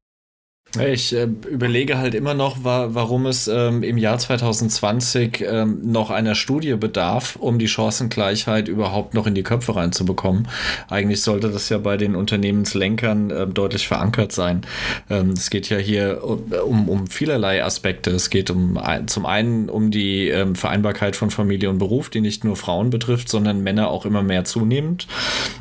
Ich 0.80 1.14
äh, 1.14 1.28
überlege 1.50 1.98
halt 1.98 2.14
immer 2.14 2.32
noch, 2.32 2.64
wa 2.64 2.88
warum 2.92 3.26
es 3.26 3.46
ähm, 3.46 3.82
im 3.82 3.98
Jahr 3.98 4.18
2020 4.18 5.44
ähm, 5.46 5.80
noch 5.84 6.08
einer 6.10 6.34
Studie 6.34 6.74
bedarf, 6.76 7.36
um 7.36 7.58
die 7.58 7.68
Chancengleichheit 7.68 8.68
überhaupt 8.68 9.12
noch 9.12 9.26
in 9.26 9.34
die 9.34 9.42
Köpfe 9.42 9.76
reinzubekommen. 9.76 10.48
Eigentlich 10.88 11.20
sollte 11.20 11.50
das 11.50 11.68
ja 11.68 11.76
bei 11.76 11.98
den 11.98 12.16
Unternehmenslenkern 12.16 13.30
äh, 13.30 13.46
deutlich 13.46 13.86
verankert 13.86 14.32
sein. 14.32 14.62
Ähm, 15.10 15.30
es 15.32 15.50
geht 15.50 15.68
ja 15.68 15.76
hier 15.76 16.22
um, 16.66 16.88
um 16.88 17.06
vielerlei 17.06 17.62
Aspekte. 17.62 18.10
Es 18.10 18.30
geht 18.30 18.48
um 18.48 18.80
zum 19.06 19.26
einen 19.26 19.68
um 19.68 19.90
die 19.90 20.28
ähm, 20.28 20.54
Vereinbarkeit 20.54 21.16
von 21.16 21.30
Familie 21.30 21.68
und 21.68 21.78
Beruf, 21.78 22.08
die 22.08 22.22
nicht 22.22 22.44
nur 22.44 22.56
Frauen 22.56 22.88
betrifft, 22.88 23.28
sondern 23.28 23.62
Männer 23.62 23.88
auch 23.88 24.06
immer 24.06 24.22
mehr 24.22 24.44
zunehmend. 24.44 25.06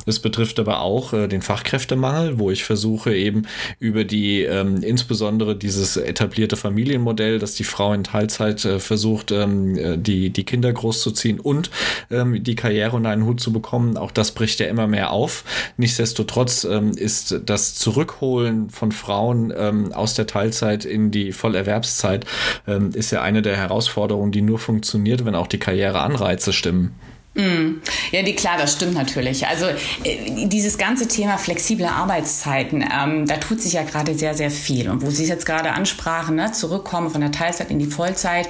Es 0.05 0.19
betrifft 0.19 0.57
aber 0.57 0.79
auch 0.79 1.11
äh, 1.11 1.27
den 1.27 1.41
Fachkräftemangel, 1.41 2.39
wo 2.39 2.49
ich 2.49 2.63
versuche 2.63 3.13
eben 3.13 3.41
über 3.79 4.05
die 4.05 4.43
ähm, 4.43 4.81
insbesondere 5.01 5.55
dieses 5.55 5.97
etablierte 5.97 6.55
Familienmodell, 6.55 7.39
dass 7.39 7.55
die 7.55 7.63
Frau 7.63 7.91
in 7.91 8.03
Teilzeit 8.03 8.63
äh, 8.65 8.79
versucht, 8.79 9.31
ähm, 9.31 9.75
äh, 9.75 9.97
die, 9.97 10.29
die 10.29 10.43
Kinder 10.43 10.71
großzuziehen 10.71 11.39
und 11.39 11.71
ähm, 12.11 12.43
die 12.43 12.53
Karriere 12.53 12.95
unter 12.95 13.09
einen 13.09 13.25
Hut 13.25 13.41
zu 13.41 13.51
bekommen. 13.51 13.97
Auch 13.97 14.11
das 14.11 14.31
bricht 14.31 14.59
ja 14.59 14.67
immer 14.67 14.85
mehr 14.85 15.11
auf. 15.11 15.43
Nichtsdestotrotz 15.77 16.65
ähm, 16.65 16.91
ist 16.91 17.41
das 17.47 17.73
Zurückholen 17.73 18.69
von 18.69 18.91
Frauen 18.91 19.51
ähm, 19.57 19.91
aus 19.91 20.13
der 20.13 20.27
Teilzeit 20.27 20.85
in 20.85 21.09
die 21.09 21.31
Vollerwerbszeit 21.31 22.25
ähm, 22.67 22.91
ist 22.93 23.09
ja 23.09 23.23
eine 23.23 23.41
der 23.41 23.57
Herausforderungen, 23.57 24.31
die 24.31 24.43
nur 24.43 24.59
funktioniert, 24.59 25.25
wenn 25.25 25.33
auch 25.33 25.47
die 25.47 25.59
Karriereanreize 25.59 26.53
stimmen. 26.53 26.93
Mm. 27.33 27.81
Ja, 28.11 28.23
die, 28.23 28.35
klar, 28.35 28.57
das 28.57 28.73
stimmt 28.73 28.93
natürlich. 28.93 29.47
Also 29.47 29.67
äh, 30.03 30.47
dieses 30.47 30.77
ganze 30.77 31.07
Thema 31.07 31.37
flexible 31.37 31.85
Arbeitszeiten, 31.85 32.83
ähm, 32.83 33.25
da 33.25 33.37
tut 33.37 33.61
sich 33.61 33.73
ja 33.73 33.83
gerade 33.83 34.15
sehr, 34.15 34.33
sehr 34.33 34.51
viel. 34.51 34.89
Und 34.89 35.01
wo 35.01 35.09
Sie 35.11 35.23
es 35.23 35.29
jetzt 35.29 35.45
gerade 35.45 35.71
ansprachen, 35.71 36.35
ne, 36.35 36.51
zurückkommen 36.51 37.09
von 37.09 37.21
der 37.21 37.31
Teilzeit 37.31 37.71
in 37.71 37.79
die 37.79 37.85
Vollzeit. 37.85 38.49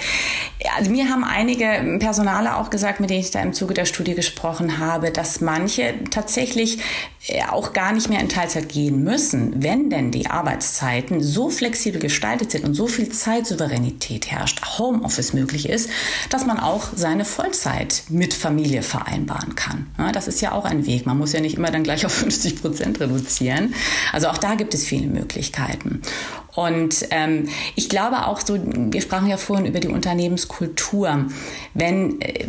Also 0.78 0.90
mir 0.90 1.10
haben 1.10 1.24
einige 1.24 1.98
Personale 2.00 2.56
auch 2.56 2.72
gesagt, 2.72 3.00
mit 3.00 3.12
denen 3.12 3.20
ich 3.20 3.30
da 3.30 3.42
im 3.42 3.54
Zuge 3.54 3.76
der 3.76 3.86
Studie 3.86 4.16
gesprochen 4.16 4.80
habe, 4.80 5.12
dass 5.12 5.42
manche 5.42 5.94
tatsächlich 6.10 6.80
äh, 7.28 7.44
auch 7.44 7.74
gar 7.74 7.94
nicht 7.94 8.10
mehr 8.10 8.20
in 8.20 8.30
Teilzeit 8.30 8.68
gehen 8.68 9.04
müssen, 9.04 9.62
wenn 9.62 9.92
denn 9.92 10.10
die 10.10 10.26
Arbeitszeiten 10.26 11.22
so 11.22 11.52
flexibel 11.52 12.02
gestaltet 12.02 12.50
sind 12.50 12.66
und 12.66 12.74
so 12.74 12.88
viel 12.88 13.10
Zeitsouveränität 13.10 14.32
herrscht, 14.32 14.80
Homeoffice 14.80 15.34
möglich 15.34 15.70
ist, 15.70 15.92
dass 16.32 16.48
man 16.48 16.60
auch 16.60 16.88
seine 16.96 17.26
Vollzeit 17.26 18.04
mit 18.10 18.34
Familie 18.34 18.71
vereinbaren 18.80 19.56
kann. 19.56 19.88
Ja, 19.98 20.12
das 20.12 20.28
ist 20.28 20.42
ja 20.42 20.54
auch 20.54 20.66
ein 20.66 20.86
Weg. 20.86 21.06
Man 21.06 21.18
muss 21.18 21.34
ja 21.34 21.42
nicht 21.42 21.58
immer 21.58 21.72
dann 21.72 21.84
gleich 21.84 22.06
auf 22.06 22.14
50 22.22 22.62
Prozent 22.62 23.00
reduzieren. 23.00 23.74
Also 24.14 24.30
auch 24.30 24.38
da 24.38 24.56
gibt 24.56 24.74
es 24.74 24.86
viele 24.86 25.08
Möglichkeiten. 25.08 26.02
Und 26.56 27.08
ähm, 27.12 27.48
ich 27.76 27.90
glaube 27.90 28.28
auch 28.28 28.42
so, 28.42 28.58
wir 28.62 29.02
sprachen 29.02 29.28
ja 29.28 29.38
vorhin 29.38 29.66
über 29.66 29.80
die 29.80 29.88
Unternehmenskultur. 29.88 31.26
Wenn 31.74 32.20
äh, 32.22 32.46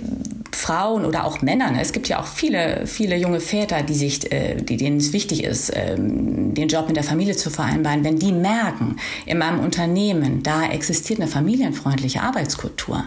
Frauen 0.53 1.05
oder 1.05 1.25
auch 1.25 1.41
Männern, 1.43 1.77
es 1.77 1.93
gibt 1.93 2.09
ja 2.09 2.21
auch 2.21 2.27
viele, 2.27 2.87
viele 2.87 3.17
junge 3.17 3.41
Väter, 3.41 3.83
die 3.83 3.95
sich, 3.95 4.31
äh, 4.33 4.57
die, 4.57 4.77
denen 4.77 4.99
es 4.99 5.13
wichtig 5.13 5.45
ist, 5.45 5.73
ähm, 5.75 6.55
den 6.55 6.69
Job 6.69 6.89
mit 6.89 6.97
der 6.97 7.05
Familie 7.05 7.37
zu 7.37 7.51
vereinbaren, 7.51 8.05
wenn 8.05 8.19
die 8.19 8.33
merken, 8.33 8.97
in 9.27 9.39
meinem 9.39 9.61
Unternehmen, 9.61 10.43
da 10.43 10.69
existiert 10.69 11.21
eine 11.21 11.29
familienfreundliche 11.29 12.23
Arbeitskultur, 12.23 13.05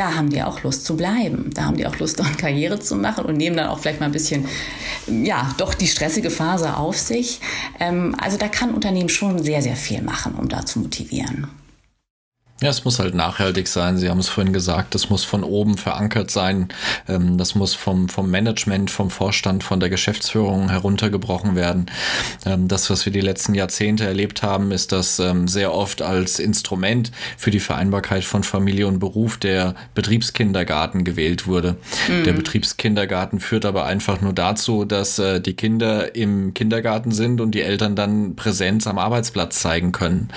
da 0.00 0.14
haben 0.14 0.30
die 0.30 0.42
auch 0.42 0.62
Lust 0.62 0.86
zu 0.86 0.96
bleiben. 0.96 1.50
Da 1.52 1.66
haben 1.66 1.76
die 1.76 1.86
auch 1.86 1.98
Lust, 1.98 2.18
dort 2.18 2.38
Karriere 2.38 2.80
zu 2.80 2.96
machen 2.96 3.26
und 3.26 3.36
nehmen 3.36 3.56
dann 3.56 3.68
auch 3.68 3.78
vielleicht 3.78 4.00
mal 4.00 4.06
ein 4.06 4.12
bisschen, 4.12 4.46
ja, 5.06 5.54
doch 5.58 5.74
die 5.74 5.86
stressige 5.86 6.30
Phase 6.30 6.76
auf 6.76 6.96
sich. 6.96 7.40
Ähm, 7.78 8.16
also 8.18 8.38
da 8.38 8.48
kann 8.48 8.72
Unternehmen 8.72 9.10
schon 9.10 9.42
sehr, 9.42 9.60
sehr 9.60 9.76
viel 9.76 10.00
machen, 10.00 10.34
um 10.36 10.48
da 10.48 10.64
zu 10.64 10.78
motivieren. 10.78 11.48
Ja, 12.62 12.68
es 12.68 12.84
muss 12.84 12.98
halt 12.98 13.14
nachhaltig 13.14 13.68
sein. 13.68 13.96
Sie 13.96 14.10
haben 14.10 14.18
es 14.18 14.28
vorhin 14.28 14.52
gesagt, 14.52 14.94
es 14.94 15.08
muss 15.08 15.24
von 15.24 15.44
oben 15.44 15.78
verankert 15.78 16.30
sein. 16.30 16.68
Ähm, 17.08 17.38
das 17.38 17.54
muss 17.54 17.74
vom, 17.74 18.10
vom 18.10 18.30
Management, 18.30 18.90
vom 18.90 19.08
Vorstand, 19.08 19.64
von 19.64 19.80
der 19.80 19.88
Geschäftsführung 19.88 20.68
heruntergebrochen 20.68 21.54
werden. 21.56 21.86
Ähm, 22.44 22.68
das, 22.68 22.90
was 22.90 23.06
wir 23.06 23.14
die 23.14 23.22
letzten 23.22 23.54
Jahrzehnte 23.54 24.04
erlebt 24.04 24.42
haben, 24.42 24.72
ist, 24.72 24.92
dass 24.92 25.18
ähm, 25.20 25.48
sehr 25.48 25.72
oft 25.72 26.02
als 26.02 26.38
Instrument 26.38 27.12
für 27.38 27.50
die 27.50 27.60
Vereinbarkeit 27.60 28.24
von 28.24 28.42
Familie 28.42 28.86
und 28.86 28.98
Beruf 28.98 29.38
der 29.38 29.74
Betriebskindergarten 29.94 31.04
gewählt 31.04 31.46
wurde. 31.46 31.76
Mhm. 32.08 32.24
Der 32.24 32.34
Betriebskindergarten 32.34 33.40
führt 33.40 33.64
aber 33.64 33.86
einfach 33.86 34.20
nur 34.20 34.34
dazu, 34.34 34.84
dass 34.84 35.18
äh, 35.18 35.40
die 35.40 35.54
Kinder 35.54 36.14
im 36.14 36.52
Kindergarten 36.52 37.12
sind 37.12 37.40
und 37.40 37.52
die 37.52 37.62
Eltern 37.62 37.96
dann 37.96 38.36
Präsenz 38.36 38.86
am 38.86 38.98
Arbeitsplatz 38.98 39.60
zeigen 39.60 39.92
können. 39.92 40.28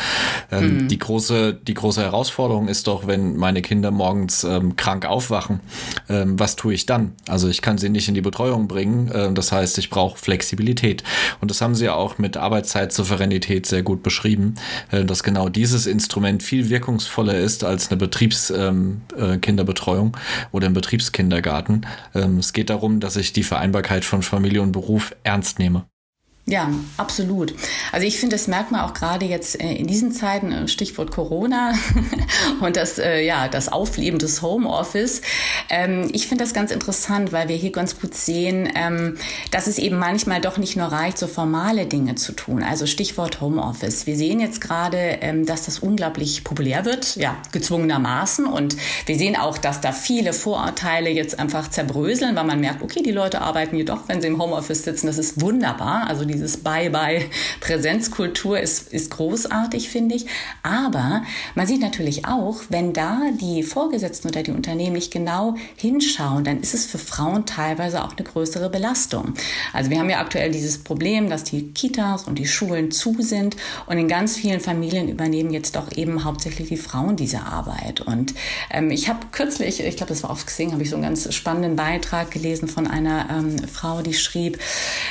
Mhm. 0.51 0.87
Die 0.87 0.99
große, 0.99 1.53
die 1.53 1.73
große 1.73 2.12
Herausforderung 2.13 2.67
ist 2.67 2.85
doch, 2.85 3.07
wenn 3.07 3.37
meine 3.37 3.63
Kinder 3.63 3.89
morgens 3.89 4.43
ähm, 4.43 4.75
krank 4.75 5.07
aufwachen, 5.07 5.61
ähm, 6.09 6.39
was 6.39 6.55
tue 6.55 6.75
ich 6.75 6.85
dann? 6.85 7.13
Also 7.27 7.49
ich 7.49 7.63
kann 7.63 7.79
sie 7.79 7.89
nicht 7.89 8.07
in 8.07 8.13
die 8.13 8.21
Betreuung 8.21 8.67
bringen. 8.67 9.09
Äh, 9.09 9.33
das 9.33 9.51
heißt, 9.51 9.79
ich 9.79 9.89
brauche 9.89 10.19
Flexibilität. 10.19 11.03
Und 11.41 11.49
das 11.49 11.59
haben 11.59 11.73
sie 11.73 11.85
ja 11.85 11.95
auch 11.95 12.19
mit 12.19 12.37
Arbeitszeit-Souveränität 12.37 13.65
sehr 13.65 13.81
gut 13.81 14.03
beschrieben, 14.03 14.53
äh, 14.91 15.03
dass 15.03 15.23
genau 15.23 15.49
dieses 15.49 15.87
Instrument 15.87 16.43
viel 16.43 16.69
wirkungsvoller 16.69 17.39
ist 17.39 17.63
als 17.63 17.89
eine 17.89 17.97
Betriebskinderbetreuung 17.97 20.07
ähm, 20.07 20.13
äh, 20.13 20.55
oder 20.55 20.67
ein 20.67 20.73
Betriebskindergarten. 20.73 21.87
Ähm, 22.13 22.37
es 22.37 22.53
geht 22.53 22.69
darum, 22.69 22.99
dass 22.99 23.15
ich 23.15 23.33
die 23.33 23.41
Vereinbarkeit 23.41 24.05
von 24.05 24.21
Familie 24.21 24.61
und 24.61 24.71
Beruf 24.71 25.15
ernst 25.23 25.57
nehme. 25.57 25.85
Ja, 26.45 26.69
absolut. 26.97 27.55
Also 27.93 28.05
ich 28.05 28.19
finde, 28.19 28.35
das 28.35 28.49
merkt 28.49 28.69
man 28.69 28.81
auch 28.81 28.93
gerade 28.93 29.25
jetzt 29.25 29.61
äh, 29.61 29.75
in 29.75 29.87
diesen 29.87 30.11
Zeiten, 30.11 30.51
äh, 30.51 30.67
Stichwort 30.67 31.09
Corona 31.09 31.73
und 32.59 32.75
das, 32.75 32.99
äh, 32.99 33.23
ja, 33.23 33.47
das 33.47 33.71
Aufleben 33.71 34.19
des 34.19 34.41
Homeoffice. 34.41 35.21
Ähm, 35.69 36.09
ich 36.11 36.27
finde 36.27 36.43
das 36.43 36.53
ganz 36.53 36.71
interessant, 36.71 37.31
weil 37.31 37.47
wir 37.47 37.55
hier 37.55 37.71
ganz 37.71 37.97
gut 37.97 38.13
sehen, 38.13 38.67
ähm, 38.75 39.15
dass 39.51 39.67
es 39.67 39.77
eben 39.77 39.97
manchmal 39.97 40.41
doch 40.41 40.57
nicht 40.57 40.75
nur 40.75 40.87
reicht, 40.87 41.17
so 41.17 41.27
formale 41.27 41.85
Dinge 41.85 42.15
zu 42.15 42.33
tun. 42.33 42.61
Also 42.61 42.87
Stichwort 42.87 43.39
Homeoffice. 43.39 44.05
Wir 44.05 44.17
sehen 44.17 44.41
jetzt 44.41 44.59
gerade, 44.59 44.97
ähm, 44.97 45.45
dass 45.45 45.63
das 45.63 45.79
unglaublich 45.79 46.43
populär 46.43 46.83
wird, 46.83 47.15
ja, 47.15 47.37
gezwungenermaßen. 47.53 48.47
Und 48.47 48.75
wir 49.05 49.17
sehen 49.17 49.37
auch, 49.37 49.57
dass 49.57 49.79
da 49.79 49.93
viele 49.93 50.33
Vorurteile 50.33 51.09
jetzt 51.09 51.39
einfach 51.39 51.69
zerbröseln, 51.69 52.35
weil 52.35 52.43
man 52.43 52.59
merkt, 52.59 52.81
okay, 52.81 53.01
die 53.01 53.11
Leute 53.11 53.39
arbeiten 53.39 53.77
jedoch, 53.77 54.09
wenn 54.09 54.19
sie 54.19 54.27
im 54.27 54.41
Homeoffice 54.41 54.83
sitzen. 54.83 55.07
Das 55.07 55.17
ist 55.17 55.39
wunderbar. 55.39 56.07
Also 56.09 56.32
dieses 56.33 56.57
Bye-bye-Präsenzkultur 56.57 58.59
ist, 58.59 58.91
ist 58.91 59.11
großartig, 59.11 59.89
finde 59.89 60.15
ich. 60.15 60.25
Aber 60.63 61.23
man 61.55 61.67
sieht 61.67 61.81
natürlich 61.81 62.25
auch, 62.25 62.61
wenn 62.69 62.93
da 62.93 63.21
die 63.39 63.63
Vorgesetzten 63.63 64.29
oder 64.29 64.43
die 64.43 64.51
Unternehmen 64.51 64.93
nicht 64.93 65.11
genau 65.11 65.55
hinschauen, 65.77 66.43
dann 66.43 66.59
ist 66.59 66.73
es 66.73 66.85
für 66.85 66.97
Frauen 66.97 67.45
teilweise 67.45 68.03
auch 68.03 68.17
eine 68.17 68.25
größere 68.25 68.69
Belastung. 68.69 69.33
Also 69.71 69.89
wir 69.89 69.99
haben 69.99 70.09
ja 70.09 70.19
aktuell 70.19 70.51
dieses 70.51 70.83
Problem, 70.83 71.29
dass 71.29 71.43
die 71.43 71.71
Kitas 71.71 72.27
und 72.27 72.39
die 72.39 72.47
Schulen 72.47 72.91
zu 72.91 73.15
sind 73.19 73.55
und 73.85 73.97
in 73.97 74.07
ganz 74.07 74.37
vielen 74.37 74.59
Familien 74.59 75.09
übernehmen 75.09 75.51
jetzt 75.51 75.75
doch 75.75 75.91
eben 75.95 76.23
hauptsächlich 76.23 76.69
die 76.69 76.77
Frauen 76.77 77.15
diese 77.15 77.41
Arbeit. 77.41 78.01
Und 78.01 78.33
ähm, 78.71 78.91
ich 78.91 79.09
habe 79.09 79.19
kürzlich, 79.31 79.83
ich 79.83 79.97
glaube, 79.97 80.09
das 80.09 80.23
war 80.23 80.29
auf 80.29 80.45
Xing, 80.45 80.71
habe 80.71 80.83
ich 80.83 80.89
so 80.89 80.95
einen 80.95 81.03
ganz 81.03 81.33
spannenden 81.33 81.75
Beitrag 81.75 82.31
gelesen 82.31 82.67
von 82.67 82.87
einer 82.87 83.27
ähm, 83.29 83.57
Frau, 83.67 84.01
die 84.01 84.13
schrieb, 84.13 84.59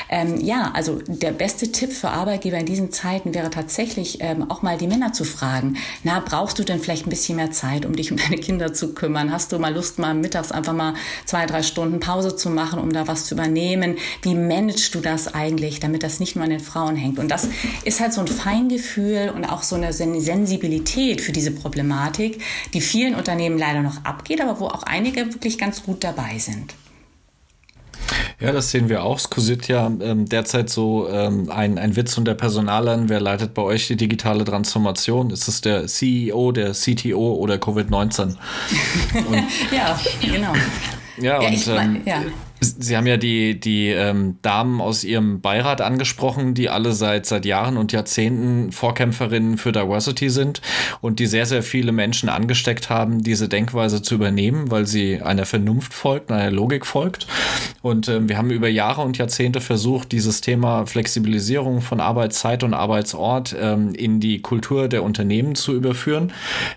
ähm, 0.09 0.41
ja, 0.41 0.71
also 0.75 1.00
der 1.19 1.33
beste 1.33 1.71
Tipp 1.73 1.92
für 1.92 2.09
Arbeitgeber 2.09 2.59
in 2.59 2.66
diesen 2.66 2.90
Zeiten 2.90 3.35
wäre 3.35 3.50
tatsächlich 3.50 4.19
ähm, 4.21 4.50
auch 4.50 4.62
mal 4.62 4.78
die 4.78 4.87
Männer 4.87 5.12
zu 5.12 5.25
fragen, 5.25 5.76
na, 6.04 6.21
brauchst 6.21 6.59
du 6.59 6.64
denn 6.64 6.81
vielleicht 6.81 7.07
ein 7.07 7.11
bisschen 7.11 7.37
mehr 7.37 7.50
Zeit, 7.50 7.85
um 7.85 7.95
dich 7.95 8.11
um 8.11 8.16
deine 8.19 8.38
Kinder 8.38 8.73
zu 8.73 8.94
kümmern? 8.94 9.31
Hast 9.31 9.53
du 9.53 9.59
mal 9.59 9.75
Lust, 9.75 9.98
mal 9.98 10.14
mittags 10.14 10.53
einfach 10.53 10.72
mal 10.72 10.94
zwei, 11.25 11.46
drei 11.46 11.62
Stunden 11.62 12.01
Pause 12.01 12.37
zu 12.37 12.51
machen, 12.51 12.79
um 12.79 12.92
da 12.92 13.07
was 13.09 13.27
zu 13.27 13.35
übernehmen? 13.35 13.96
Wie 14.22 14.35
managst 14.35 14.94
du 14.94 15.01
das 15.01 15.33
eigentlich, 15.33 15.81
damit 15.81 16.03
das 16.03 16.20
nicht 16.20 16.37
nur 16.37 16.44
an 16.44 16.51
den 16.51 16.61
Frauen 16.61 16.96
hängt? 16.96 17.18
Und 17.18 17.29
das 17.29 17.48
ist 17.85 18.01
halt 18.01 18.12
so 18.12 18.20
ein 18.20 18.29
Feingefühl 18.29 19.33
und 19.35 19.44
auch 19.44 19.62
so 19.62 19.77
eine 19.77 19.92
Sensibilität 19.92 21.20
für 21.20 21.33
diese 21.33 21.51
Problematik, 21.51 22.42
die 22.72 22.81
vielen 22.81 23.14
Unternehmen 23.14 23.59
leider 23.59 23.83
noch 23.83 24.05
abgeht, 24.05 24.40
aber 24.40 24.61
wo 24.61 24.66
auch 24.66 24.83
einige 24.85 25.33
wirklich 25.33 25.59
ganz 25.59 25.83
gut 25.83 26.05
dabei 26.05 26.38
sind. 26.38 26.75
Ja, 28.42 28.52
das 28.52 28.70
sehen 28.70 28.88
wir 28.88 29.05
auch. 29.05 29.18
Es 29.18 29.31
kursiert 29.31 29.68
ja 29.68 29.87
ähm, 29.87 30.28
derzeit 30.28 30.68
so 30.68 31.09
ähm, 31.09 31.50
ein, 31.50 31.78
ein 31.78 31.94
Witz 31.96 32.18
und 32.18 32.24
der 32.24 32.35
Personalern. 32.35 33.09
Wer 33.09 33.20
leitet 33.20 33.55
bei 33.55 33.62
euch 33.62 33.87
die 33.87 33.96
digitale 33.96 34.44
Transformation? 34.44 35.31
Ist 35.31 35.48
es 35.48 35.61
der 35.61 35.87
CEO, 35.87 36.52
der 36.52 36.72
CTO 36.72 37.35
oder 37.35 37.55
Covid-19? 37.57 38.35
ja, 39.72 39.98
genau. 40.20 40.52
Ja, 41.18 41.40
ja 41.40 41.48
und 41.48 41.68
ähm, 41.68 42.02
ja. 42.05 42.22
Sie 42.62 42.96
haben 42.96 43.07
ja 43.09 43.16
die, 43.16 43.59
die 43.59 43.88
ähm, 43.88 44.38
Damen 44.42 44.81
aus 44.81 45.03
Ihrem 45.03 45.40
Beirat 45.40 45.81
angesprochen, 45.81 46.55
die 46.55 46.68
alle 46.68 46.92
seit, 46.92 47.27
seit 47.27 47.44
Jahren 47.44 47.77
und 47.77 47.90
Jahrzehnten 47.92 48.70
Vorkämpferinnen 48.70 49.59
für 49.59 49.72
Diversity 49.72 50.31
sind 50.31 50.62
und 51.01 51.18
die 51.18 51.27
sehr, 51.27 51.46
sehr 51.46 51.64
viele 51.64 51.90
Menschen 51.90 52.29
angesteckt 52.29 52.88
haben, 52.88 53.22
diese 53.22 53.48
Denkweise 53.48 54.03
zu 54.03 54.14
übernehmen, 54.14 54.70
weil 54.70 54.87
sie 54.87 55.20
einer 55.20 55.44
Vernunft 55.44 55.92
folgt, 55.92 56.31
einer 56.31 56.53
Logik 56.53 56.87
folgt. 56.87 57.27
Und 57.83 58.09
ähm, 58.09 58.29
wir 58.29 58.38
haben 58.38 58.51
über 58.51 58.68
Jahre 58.68 59.03
und 59.03 59.18
Jahrzehnte 59.18 59.61
versucht, 59.61 60.12
dieses 60.12 60.40
Thema 60.40 60.87
Flexibilisierung 60.87 61.81
von 61.81 62.01
Arbeitszeit 62.01 62.62
und 62.62 62.75
Arbeitsort 62.75 63.57
ähm, 63.59 63.92
in 63.94 64.20
die 64.20 64.40
Kultur 64.40 64.88
der 64.88 65.03
Unternehmen 65.03 65.57
zu 65.57 65.75
überführen 65.75 66.33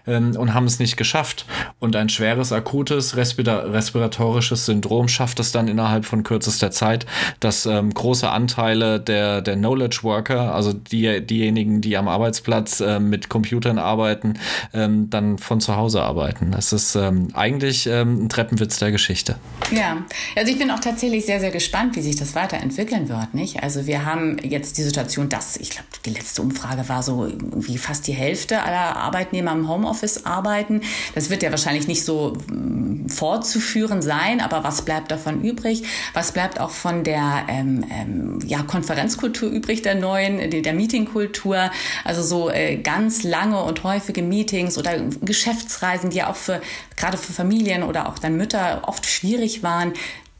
ähm, 0.07 0.35
und 0.35 0.55
haben 0.55 0.65
es 0.65 0.79
nicht 0.79 0.97
geschafft. 0.97 1.45
Und 1.79 1.95
ein 1.95 2.09
schweres, 2.09 2.51
akutes 2.51 3.15
respiratorisches 3.15 4.65
Syndrom 4.65 5.07
schafft 5.07 5.39
es 5.39 5.51
dann 5.51 5.67
in 5.67 5.74
innerhalb 5.75 6.05
von 6.05 6.23
kürzester 6.23 6.71
Zeit, 6.71 7.05
dass 7.41 7.65
ähm, 7.65 7.93
große 7.93 8.29
Anteile 8.29 8.99
der, 8.99 9.41
der 9.41 9.55
Knowledge 9.55 9.99
Worker, 10.03 10.55
also 10.55 10.71
die, 10.71 11.25
diejenigen, 11.25 11.81
die 11.81 11.97
am 11.97 12.07
Arbeitsplatz 12.07 12.79
äh, 12.79 12.99
mit 12.99 13.27
Computern 13.27 13.77
arbeiten, 13.77 14.35
ähm, 14.73 15.09
dann 15.09 15.37
von 15.37 15.59
zu 15.59 15.75
Hause 15.75 16.01
arbeiten. 16.01 16.51
Das 16.51 16.71
ist 16.71 16.95
ähm, 16.95 17.27
eigentlich 17.33 17.87
ähm, 17.87 18.25
ein 18.25 18.29
Treppenwitz 18.29 18.79
der 18.79 18.91
Geschichte. 18.91 19.35
Ja, 19.71 19.97
also 20.37 20.51
ich 20.51 20.57
bin 20.57 20.71
auch 20.71 20.79
tatsächlich 20.79 21.25
sehr, 21.25 21.41
sehr 21.41 21.51
gespannt, 21.51 21.97
wie 21.97 22.01
sich 22.01 22.15
das 22.15 22.35
weiterentwickeln 22.35 23.09
wird. 23.09 23.33
Nicht? 23.33 23.61
Also 23.61 23.85
wir 23.85 24.05
haben 24.05 24.37
jetzt 24.43 24.77
die 24.77 24.83
Situation, 24.83 25.27
dass, 25.27 25.57
ich 25.57 25.71
glaube, 25.71 25.87
die 26.05 26.11
letzte 26.11 26.41
Umfrage 26.41 26.87
war 26.87 27.03
so 27.03 27.25
irgendwie 27.25 27.77
fast 27.77 28.07
die 28.07 28.13
Hälfte 28.13 28.63
aller 28.63 28.95
Arbeitnehmer 28.95 29.51
im 29.51 29.67
Homeoffice 29.67 30.25
arbeiten. 30.25 30.81
Das 31.15 31.29
wird 31.29 31.43
ja 31.43 31.51
wahrscheinlich 31.51 31.87
nicht 31.87 32.05
so 32.05 32.37
mm, 32.47 33.09
fortzuführen 33.09 34.01
sein, 34.01 34.39
aber 34.39 34.63
was 34.63 34.83
bleibt 34.83 35.11
davon 35.11 35.41
übrig? 35.41 35.64
Übrig? 35.65 35.83
Was 36.13 36.31
bleibt 36.31 36.59
auch 36.59 36.69
von 36.69 37.03
der 37.03 37.45
ähm, 37.47 37.83
ähm, 37.89 38.39
ja, 38.45 38.61
Konferenzkultur 38.63 39.49
übrig, 39.49 39.81
der 39.81 39.95
neuen, 39.95 40.49
der, 40.49 40.73
Meetingkultur? 40.73 41.71
Also 42.03 42.21
so 42.21 42.49
äh, 42.49 42.77
ganz 42.77 43.23
lange 43.23 43.63
und 43.63 43.83
häufige 43.83 44.21
Meetings 44.21 44.77
oder 44.77 44.99
Geschäftsreisen, 45.21 46.11
die 46.11 46.17
ja 46.17 46.29
auch 46.29 46.35
für 46.35 46.61
gerade 46.95 47.17
für 47.17 47.33
Familien 47.33 47.83
oder 47.83 48.07
auch 48.07 48.19
dann 48.19 48.37
Mütter 48.37 48.83
oft 48.85 49.05
schwierig 49.05 49.63
waren 49.63 49.93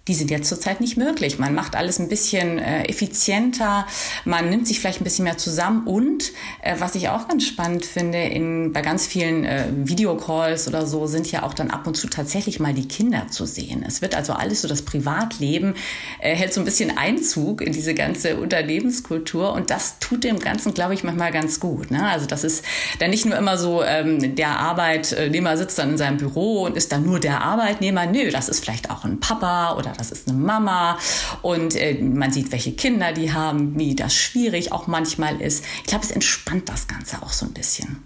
die 0.07 0.13
sind 0.13 0.29
jetzt 0.29 0.47
zurzeit 0.47 0.81
nicht 0.81 0.97
möglich. 0.97 1.39
Man 1.39 1.55
macht 1.55 1.75
alles 1.75 1.99
ein 1.99 2.09
bisschen 2.09 2.59
äh, 2.59 2.83
effizienter, 2.83 3.87
man 4.23 4.49
nimmt 4.49 4.67
sich 4.67 4.79
vielleicht 4.79 5.01
ein 5.01 5.03
bisschen 5.03 5.23
mehr 5.23 5.37
zusammen 5.37 5.87
und 5.87 6.31
äh, 6.61 6.75
was 6.79 6.93
ich 6.95 7.09
auch 7.09 7.27
ganz 7.27 7.45
spannend 7.45 7.85
finde, 7.85 8.19
in, 8.19 8.71
bei 8.71 8.81
ganz 8.81 9.07
vielen 9.07 9.45
äh, 9.45 9.65
Videocalls 9.75 10.67
oder 10.67 10.85
so 10.85 11.07
sind 11.07 11.31
ja 11.31 11.43
auch 11.43 11.55
dann 11.55 11.71
ab 11.71 11.87
und 11.87 11.97
zu 11.97 12.07
tatsächlich 12.07 12.59
mal 12.59 12.73
die 12.73 12.87
Kinder 12.87 13.27
zu 13.29 13.45
sehen. 13.45 13.83
Es 13.87 14.01
wird 14.01 14.15
also 14.15 14.33
alles 14.33 14.61
so 14.61 14.67
das 14.67 14.83
Privatleben 14.83 15.73
äh, 16.19 16.35
hält 16.35 16.53
so 16.53 16.61
ein 16.61 16.65
bisschen 16.65 16.97
Einzug 16.97 17.61
in 17.61 17.73
diese 17.73 17.95
ganze 17.95 18.37
Unternehmenskultur 18.37 19.53
und 19.53 19.71
das 19.71 19.97
tut 19.99 20.23
dem 20.23 20.39
Ganzen, 20.39 20.75
glaube 20.75 20.93
ich, 20.93 21.03
manchmal 21.03 21.31
ganz 21.31 21.59
gut. 21.59 21.89
Ne? 21.89 22.07
Also 22.07 22.27
das 22.27 22.43
ist 22.43 22.63
dann 22.99 23.09
nicht 23.09 23.25
nur 23.25 23.35
immer 23.37 23.57
so, 23.57 23.83
ähm, 23.83 24.35
der 24.35 24.59
Arbeitnehmer 24.59 25.57
sitzt 25.57 25.79
dann 25.79 25.91
in 25.91 25.97
seinem 25.97 26.17
Büro 26.17 26.63
und 26.63 26.77
ist 26.77 26.91
dann 26.91 27.03
nur 27.03 27.19
der 27.19 27.41
Arbeitnehmer. 27.41 28.05
Nö, 28.05 28.29
das 28.29 28.49
ist 28.49 28.63
vielleicht 28.63 28.91
auch 28.91 29.03
ein 29.03 29.19
Papa 29.19 29.75
oder 29.75 29.94
das 29.97 30.11
ist 30.11 30.27
eine 30.27 30.37
Mama 30.37 30.97
und 31.41 31.75
äh, 31.75 32.01
man 32.01 32.31
sieht, 32.31 32.51
welche 32.51 32.73
Kinder 32.73 33.11
die 33.13 33.33
haben, 33.33 33.77
wie 33.77 33.95
das 33.95 34.13
schwierig 34.13 34.71
auch 34.71 34.87
manchmal 34.87 35.41
ist. 35.41 35.63
Ich 35.79 35.87
glaube, 35.87 36.05
es 36.05 36.11
entspannt 36.11 36.69
das 36.69 36.87
Ganze 36.87 37.21
auch 37.21 37.31
so 37.31 37.45
ein 37.45 37.53
bisschen. 37.53 38.03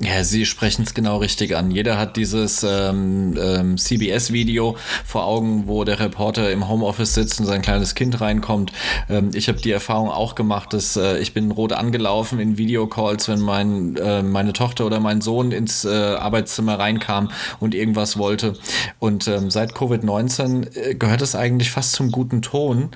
Ja, 0.00 0.22
Sie 0.22 0.46
sprechen 0.46 0.82
es 0.82 0.94
genau 0.94 1.16
richtig 1.16 1.56
an. 1.56 1.72
Jeder 1.72 1.98
hat 1.98 2.16
dieses 2.16 2.62
ähm, 2.62 3.36
ähm, 3.36 3.76
CBS-Video 3.76 4.76
vor 5.04 5.24
Augen, 5.24 5.66
wo 5.66 5.82
der 5.82 5.98
Reporter 5.98 6.52
im 6.52 6.68
Homeoffice 6.68 7.14
sitzt 7.14 7.40
und 7.40 7.46
sein 7.46 7.62
kleines 7.62 7.96
Kind 7.96 8.20
reinkommt. 8.20 8.72
Ähm, 9.08 9.30
ich 9.34 9.48
habe 9.48 9.58
die 9.60 9.72
Erfahrung 9.72 10.08
auch 10.08 10.36
gemacht, 10.36 10.72
dass 10.72 10.96
äh, 10.96 11.18
ich 11.18 11.34
bin 11.34 11.50
rot 11.50 11.72
angelaufen 11.72 12.38
in 12.38 12.58
Videocalls, 12.58 13.26
wenn 13.28 13.40
mein, 13.40 13.96
äh, 13.96 14.22
meine 14.22 14.52
Tochter 14.52 14.86
oder 14.86 15.00
mein 15.00 15.20
Sohn 15.20 15.50
ins 15.50 15.84
äh, 15.84 15.88
Arbeitszimmer 15.88 16.78
reinkam 16.78 17.32
und 17.58 17.74
irgendwas 17.74 18.16
wollte. 18.16 18.52
Und 19.00 19.26
ähm, 19.26 19.50
seit 19.50 19.72
Covid-19 19.72 20.76
äh, 20.76 20.94
gehört 20.94 21.22
es 21.22 21.34
eigentlich 21.34 21.72
fast 21.72 21.94
zum 21.94 22.12
guten 22.12 22.40
Ton, 22.40 22.90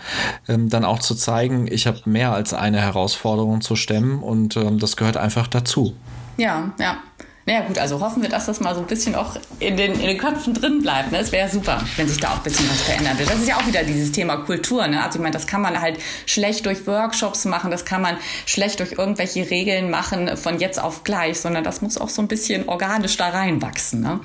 ähm, 0.49 0.69
dann 0.69 0.85
auch 0.85 1.01
zu 1.01 1.17
zeigen, 1.17 1.67
ich 1.69 1.88
habe 1.88 1.99
mehr 2.05 2.33
als 2.33 2.55
eine 2.55 2.81
Herausforderung 2.81 3.61
zu 3.61 3.75
stemmen 3.75 4.23
und 4.23 4.57
ähm, 4.57 4.79
das 4.79 4.97
gehört 4.97 5.17
einfach 5.17 5.49
dazu. 5.49 5.95
Ja, 6.43 6.73
ja. 6.81 7.01
Naja 7.47 7.61
gut, 7.63 7.79
also 7.79 8.01
hoffen 8.01 8.23
wir, 8.23 8.29
dass 8.29 8.47
das 8.47 8.61
mal 8.61 8.75
so 8.75 8.81
ein 8.81 8.87
bisschen 8.87 9.15
auch 9.15 9.37
in 9.59 9.77
den, 9.77 9.95
in 9.95 10.07
den 10.07 10.19
Köpfen 10.19 10.55
drin 10.55 10.81
bleibt. 10.81 11.11
Ne? 11.13 11.19
Es 11.19 11.31
wäre 11.33 11.49
super, 11.49 11.81
wenn 11.97 12.07
sich 12.09 12.19
da 12.19 12.31
auch 12.31 12.37
ein 12.37 12.43
bisschen 12.43 12.69
was 12.69 12.81
verändern 12.83 13.19
wird. 13.19 13.31
Das 13.31 13.39
ist 13.41 13.49
ja 13.49 13.57
auch 13.57 13.67
wieder 13.67 13.83
dieses 13.83 14.13
Thema 14.13 14.37
Kultur. 14.39 14.87
Ne? 14.89 15.03
Also 15.03 15.19
ich 15.19 15.23
meine, 15.23 15.33
das 15.33 15.47
kann 15.47 15.61
man 15.61 15.81
halt 15.81 15.99
schlecht 16.27 16.67
durch 16.67 16.87
Workshops 16.87 17.45
machen, 17.45 17.71
das 17.73 17.85
kann 17.85 18.01
man 18.01 18.17
schlecht 18.47 18.79
durch 18.79 18.93
irgendwelche 18.93 19.51
Regeln 19.51 19.91
machen 19.91 20.37
von 20.37 20.59
jetzt 20.61 20.81
auf 20.81 21.03
gleich, 21.03 21.41
sondern 21.41 21.65
das 21.65 21.81
muss 21.81 21.99
auch 21.99 22.09
so 22.09 22.23
ein 22.23 22.29
bisschen 22.29 22.69
organisch 22.69 23.17
da 23.17 23.29
reinwachsen. 23.29 24.01
Ne? 24.01 24.21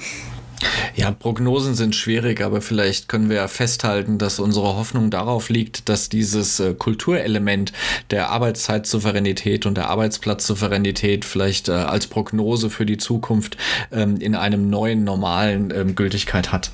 Ja, 0.96 1.12
Prognosen 1.12 1.76
sind 1.76 1.96
schwierig, 1.96 2.42
aber 2.42 2.62
vielleicht 2.62 3.08
können 3.08 3.30
wir 3.30 3.48
festhalten, 3.48 4.18
dass 4.18 4.40
unsere 4.40 4.76
Hoffnung 4.76 5.12
darauf 5.12 5.50
liegt, 5.50 5.90
dass 5.90 6.10
dieses 6.10 6.60
äh, 6.60 6.74
Kulturelement 6.74 7.72
der 8.10 8.32
Arbeitszeit-Souveränität 8.32 9.66
und 9.66 9.78
der 9.78 9.90
Arbeitsplatz-Souveränität 9.90 11.26
vielleicht 11.26 11.70
äh, 11.70 11.74
als 11.74 12.08
Prognose 12.08 12.70
für 12.70 12.86
die 12.86 12.98
Zukunft 12.98 13.58
ähm, 13.92 14.18
in 14.20 14.36
einem 14.36 14.70
neuen 14.70 15.04
normalen 15.04 15.72
ähm, 15.76 15.96
Gültigkeit 15.96 16.52
hat. 16.52 16.72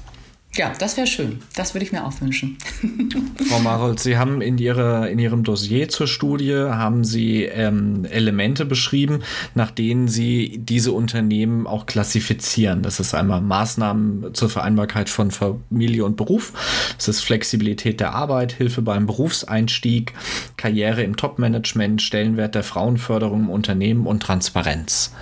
Ja, 0.56 0.72
das 0.78 0.98
wäre 0.98 1.08
schön. 1.08 1.40
Das 1.56 1.74
würde 1.74 1.84
ich 1.84 1.92
mir 1.92 2.06
auch 2.06 2.22
wünschen. 2.22 2.60
Frau 3.50 3.60
Marold, 3.60 4.00
Sie 4.00 4.18
haben 4.18 4.40
in, 4.40 4.60
ihre, 4.60 5.10
in 5.10 5.18
Ihrem 5.18 5.44
Dossier 5.44 5.90
zur 5.90 6.06
Studie 6.06 6.54
haben 6.54 7.04
Sie 7.04 7.46
ähm, 7.46 8.06
Elemente 8.06 8.64
beschrieben, 8.64 9.24
nach 9.56 9.72
denen 9.72 10.08
Sie 10.08 10.60
diese 10.62 10.92
Unternehmen 10.92 11.66
auch 11.66 11.88
klassifizieren. 11.88 12.84
Das 12.84 13.00
ist 13.00 13.16
einmal 13.16 13.42
Maßnahmen 13.42 14.36
zur 14.36 14.50
Vereinbarkeit 14.50 15.10
von 15.10 15.32
Familie 15.32 16.06
und 16.06 16.18
Beruf. 16.18 16.54
Das 16.98 17.08
ist 17.08 17.22
Flexibilität 17.22 18.00
der 18.00 18.14
Arbeit, 18.14 18.52
Hilfe 18.52 18.84
beim 18.84 19.08
Berufseinstieg, 19.08 20.14
Karriere 20.56 21.02
im 21.02 21.18
Topmanagement, 21.18 22.00
Stellenwert 22.00 22.54
der 22.54 22.64
Frauenförderung 22.64 23.46
im 23.46 23.50
Unternehmen 23.50 24.06
und 24.06 24.22
Transparenz. 24.22 25.14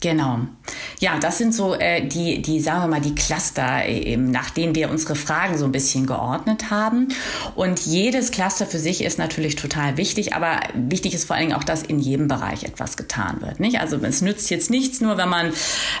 Genau. 0.00 0.40
Ja, 1.00 1.18
das 1.18 1.38
sind 1.38 1.54
so 1.54 1.74
äh, 1.74 2.06
die, 2.06 2.40
die, 2.40 2.60
sagen 2.60 2.82
wir 2.82 2.88
mal, 2.88 3.00
die 3.00 3.14
Cluster, 3.14 3.84
äh, 3.84 4.16
nach 4.16 4.50
denen 4.50 4.74
wir 4.76 4.90
unsere 4.90 5.16
Fragen 5.16 5.58
so 5.58 5.64
ein 5.64 5.72
bisschen 5.72 6.06
geordnet 6.06 6.70
haben. 6.70 7.08
Und 7.56 7.80
jedes 7.80 8.30
Cluster 8.30 8.66
für 8.66 8.78
sich 8.78 9.02
ist 9.02 9.18
natürlich 9.18 9.56
total 9.56 9.96
wichtig, 9.96 10.34
aber 10.34 10.60
wichtig 10.74 11.14
ist 11.14 11.24
vor 11.24 11.34
allen 11.34 11.48
Dingen 11.48 11.58
auch, 11.58 11.64
dass 11.64 11.82
in 11.82 11.98
jedem 11.98 12.28
Bereich 12.28 12.62
etwas 12.64 12.96
getan 12.96 13.40
wird. 13.40 13.58
Nicht? 13.58 13.80
Also 13.80 13.96
es 13.96 14.22
nützt 14.22 14.50
jetzt 14.50 14.70
nichts, 14.70 15.00
nur 15.00 15.16
wenn 15.18 15.28
man 15.28 15.52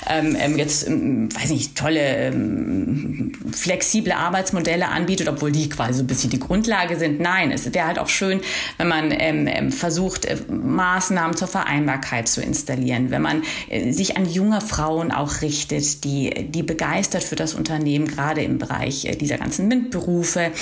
ähm, 0.08 0.36
ähm 0.38 0.58
jetzt, 0.58 0.86
ähm, 0.86 1.28
weiß 1.34 1.50
nicht, 1.50 1.76
tolle 1.76 2.28
ähm, 2.28 3.32
flexible 3.52 4.12
Arbeitsmodelle 4.12 4.88
anbietet, 4.88 5.28
obwohl 5.28 5.50
die 5.50 5.68
quasi 5.68 5.94
so 5.94 6.04
ein 6.04 6.06
bisschen 6.06 6.30
die 6.30 6.40
Grundlage 6.40 6.96
sind. 6.96 7.20
Nein, 7.20 7.50
es 7.50 7.72
wäre 7.72 7.86
halt 7.86 7.98
auch 7.98 8.08
schön, 8.08 8.40
wenn 8.76 8.88
man 8.88 9.10
ähm, 9.10 9.48
ähm 9.48 9.72
versucht, 9.72 10.24
äh, 10.24 10.36
Maßnahmen 10.48 11.36
zur 11.36 11.48
Vereinbarkeit 11.48 12.28
zu 12.28 12.40
installieren, 12.40 13.10
wenn 13.10 13.22
man 13.22 13.42
äh, 13.68 13.87
sich 13.92 14.16
an 14.16 14.28
junge 14.28 14.60
Frauen 14.60 15.12
auch 15.12 15.42
richtet, 15.42 16.04
die, 16.04 16.48
die 16.48 16.62
begeistert 16.62 17.22
für 17.22 17.36
das 17.36 17.54
Unternehmen, 17.54 18.06
gerade 18.06 18.42
im 18.42 18.58
Bereich 18.58 19.04
äh, 19.04 19.16
dieser 19.16 19.38
ganzen 19.38 19.68
MINT-Berufe. 19.68 20.52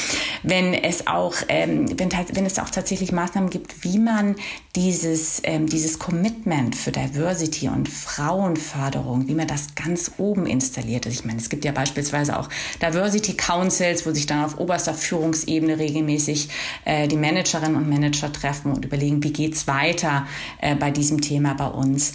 Wenn 0.42 0.74
es 0.74 1.06
auch, 1.06 1.34
ähm, 1.48 1.86
wenn, 1.98 2.10
wenn 2.10 2.46
es 2.46 2.58
auch 2.58 2.70
tatsächlich 2.70 3.12
Maßnahmen 3.12 3.50
gibt, 3.50 3.84
wie 3.84 3.98
man 3.98 4.36
dieses, 4.74 5.40
ähm, 5.44 5.66
dieses 5.66 5.98
Commitment 5.98 6.76
für 6.76 6.92
Diversity 6.92 7.68
und 7.68 7.88
Frauenförderung, 7.88 9.26
wie 9.28 9.34
man 9.34 9.46
das 9.46 9.74
ganz 9.74 10.12
oben 10.18 10.46
installiert. 10.46 11.06
Also 11.06 11.18
ich 11.18 11.24
meine, 11.24 11.38
es 11.38 11.48
gibt 11.48 11.64
ja 11.64 11.72
beispielsweise 11.72 12.38
auch 12.38 12.48
Diversity 12.82 13.34
Councils, 13.34 14.06
wo 14.06 14.12
sich 14.12 14.26
dann 14.26 14.44
auf 14.44 14.58
oberster 14.58 14.94
Führungsebene 14.94 15.78
regelmäßig 15.78 16.48
äh, 16.84 17.08
die 17.08 17.16
Managerinnen 17.16 17.76
und 17.76 17.88
Manager 17.88 18.32
treffen 18.32 18.72
und 18.72 18.84
überlegen, 18.84 19.22
wie 19.22 19.32
geht's 19.32 19.66
weiter 19.66 20.26
äh, 20.60 20.74
bei 20.74 20.90
diesem 20.90 21.20
Thema 21.20 21.54
bei 21.54 21.68
uns. 21.68 22.14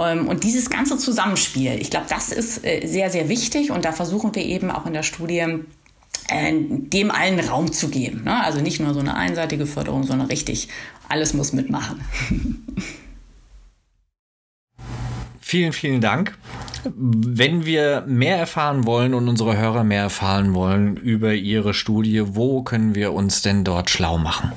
Ähm, 0.00 0.28
und 0.28 0.44
dieses 0.44 0.70
ganze 0.70 0.96
Zusammenspiel, 0.98 1.78
ich 1.80 1.90
glaube, 1.90 2.06
das 2.08 2.30
ist 2.30 2.64
äh, 2.64 2.86
sehr, 2.86 3.10
sehr 3.10 3.28
wichtig 3.28 3.70
und 3.70 3.84
da 3.84 3.92
versuchen 3.92 4.34
wir 4.34 4.44
eben 4.44 4.70
auch 4.70 4.86
in 4.86 4.92
der 4.92 5.02
Studie, 5.02 5.44
äh, 6.28 6.52
dem 6.52 7.10
allen 7.10 7.40
Raum 7.40 7.72
zu 7.72 7.88
geben. 7.88 8.24
Ne? 8.24 8.42
Also 8.42 8.60
nicht 8.60 8.80
nur 8.80 8.94
so 8.94 9.00
eine 9.00 9.14
einseitige 9.14 9.66
Förderung, 9.66 10.04
sondern 10.04 10.28
richtig, 10.28 10.68
alles 11.08 11.34
muss 11.34 11.52
mitmachen. 11.52 12.04
Vielen, 15.42 15.72
vielen 15.72 16.00
Dank. 16.00 16.38
Wenn 16.94 17.66
wir 17.66 18.04
mehr 18.06 18.36
erfahren 18.36 18.86
wollen 18.86 19.14
und 19.14 19.28
unsere 19.28 19.56
Hörer 19.56 19.82
mehr 19.82 20.02
erfahren 20.02 20.54
wollen 20.54 20.96
über 20.96 21.34
Ihre 21.34 21.74
Studie, 21.74 22.22
wo 22.24 22.62
können 22.62 22.94
wir 22.94 23.12
uns 23.12 23.42
denn 23.42 23.64
dort 23.64 23.90
schlau 23.90 24.16
machen? 24.16 24.52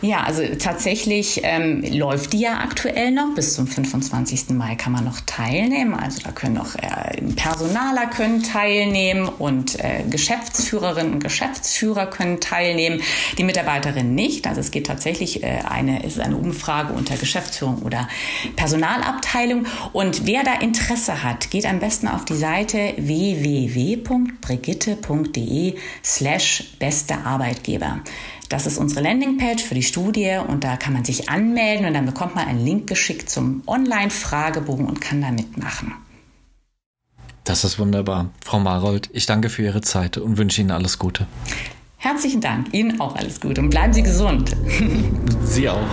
Ja, 0.00 0.22
also 0.22 0.44
tatsächlich 0.60 1.40
ähm, 1.42 1.82
läuft 1.82 2.32
die 2.32 2.38
ja 2.38 2.60
aktuell 2.60 3.10
noch. 3.10 3.34
Bis 3.34 3.54
zum 3.54 3.66
25. 3.66 4.50
Mai 4.50 4.76
kann 4.76 4.92
man 4.92 5.04
noch 5.04 5.18
teilnehmen. 5.26 5.94
Also 5.94 6.20
da 6.22 6.30
können 6.30 6.56
auch 6.58 6.76
äh, 6.76 7.20
Personaler 7.34 8.06
können 8.06 8.44
teilnehmen 8.44 9.28
und 9.28 9.80
äh, 9.80 10.04
Geschäftsführerinnen 10.08 11.14
und 11.14 11.24
Geschäftsführer 11.24 12.06
können 12.06 12.40
teilnehmen. 12.40 13.02
Die 13.38 13.44
Mitarbeiterinnen 13.44 14.14
nicht. 14.14 14.46
Also 14.46 14.60
es 14.60 14.70
geht 14.70 14.86
tatsächlich 14.86 15.42
äh, 15.42 15.62
eine 15.68 16.04
ist 16.04 16.20
eine 16.20 16.36
Umfrage 16.36 16.92
unter 16.92 17.16
Geschäftsführung 17.16 17.82
oder 17.82 18.06
Personalabteilung. 18.54 19.66
Und 19.92 20.26
wer 20.26 20.44
da 20.44 20.60
Interesse 20.60 21.24
hat, 21.24 21.50
geht 21.50 21.66
am 21.66 21.80
besten 21.80 22.06
auf 22.06 22.24
die 22.24 22.36
Seite 22.36 22.94
www.brigitte.de 22.98 25.74
slash 26.04 26.76
beste 26.78 27.18
Arbeitgeber. 27.24 28.02
Das 28.48 28.66
ist 28.66 28.78
unsere 28.78 29.02
Landingpage 29.02 29.62
für 29.62 29.74
die 29.74 29.82
Studie 29.82 30.38
und 30.46 30.64
da 30.64 30.76
kann 30.76 30.94
man 30.94 31.04
sich 31.04 31.28
anmelden 31.28 31.86
und 31.86 31.94
dann 31.94 32.06
bekommt 32.06 32.34
man 32.34 32.48
einen 32.48 32.64
Link 32.64 32.86
geschickt 32.86 33.28
zum 33.28 33.62
Online-Fragebogen 33.66 34.86
und 34.86 35.00
kann 35.00 35.20
da 35.20 35.30
mitmachen. 35.30 35.92
Das 37.44 37.64
ist 37.64 37.78
wunderbar. 37.78 38.30
Frau 38.44 38.58
Marold, 38.58 39.10
ich 39.12 39.26
danke 39.26 39.48
für 39.48 39.62
Ihre 39.62 39.80
Zeit 39.80 40.18
und 40.18 40.38
wünsche 40.38 40.60
Ihnen 40.60 40.70
alles 40.70 40.98
Gute. 40.98 41.26
Herzlichen 41.96 42.40
Dank. 42.40 42.72
Ihnen 42.72 43.00
auch 43.00 43.16
alles 43.16 43.40
Gute 43.40 43.60
und 43.60 43.70
bleiben 43.70 43.92
Sie 43.92 44.02
gesund. 44.02 44.54
Sie 45.44 45.68
auch. 45.68 45.86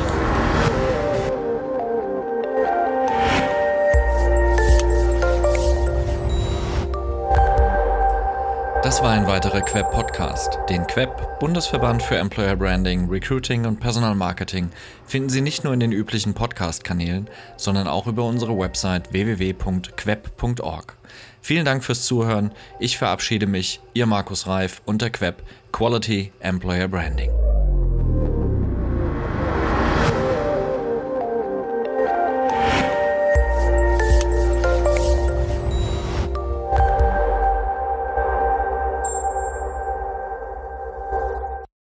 Das 8.86 9.02
war 9.02 9.14
ein 9.14 9.26
weiterer 9.26 9.62
Queb 9.62 9.90
Podcast. 9.90 10.60
Den 10.70 10.86
Queb, 10.86 11.40
Bundesverband 11.40 12.04
für 12.04 12.18
Employer 12.18 12.56
Branding, 12.56 13.10
Recruiting 13.10 13.66
und 13.66 13.80
Personalmarketing, 13.80 14.70
finden 15.08 15.30
Sie 15.30 15.42
nicht 15.42 15.64
nur 15.64 15.74
in 15.74 15.80
den 15.80 15.92
üblichen 15.92 16.36
Podcast-Kanälen, 16.36 17.28
sondern 17.58 17.88
auch 17.88 18.06
über 18.06 18.26
unsere 18.26 18.56
Website 18.56 19.12
www.queb.org. 19.12 20.98
Vielen 21.42 21.66
Dank 21.66 21.84
fürs 21.84 22.04
Zuhören. 22.04 22.52
Ich 22.80 23.00
verabschiede 23.00 23.48
mich, 23.48 23.80
Ihr 23.96 24.06
Markus 24.06 24.46
Reif 24.46 24.84
und 24.86 25.02
der 25.02 25.10
Queb 25.10 25.42
Quality 25.72 26.32
Employer 26.40 26.88
Branding. 26.88 27.32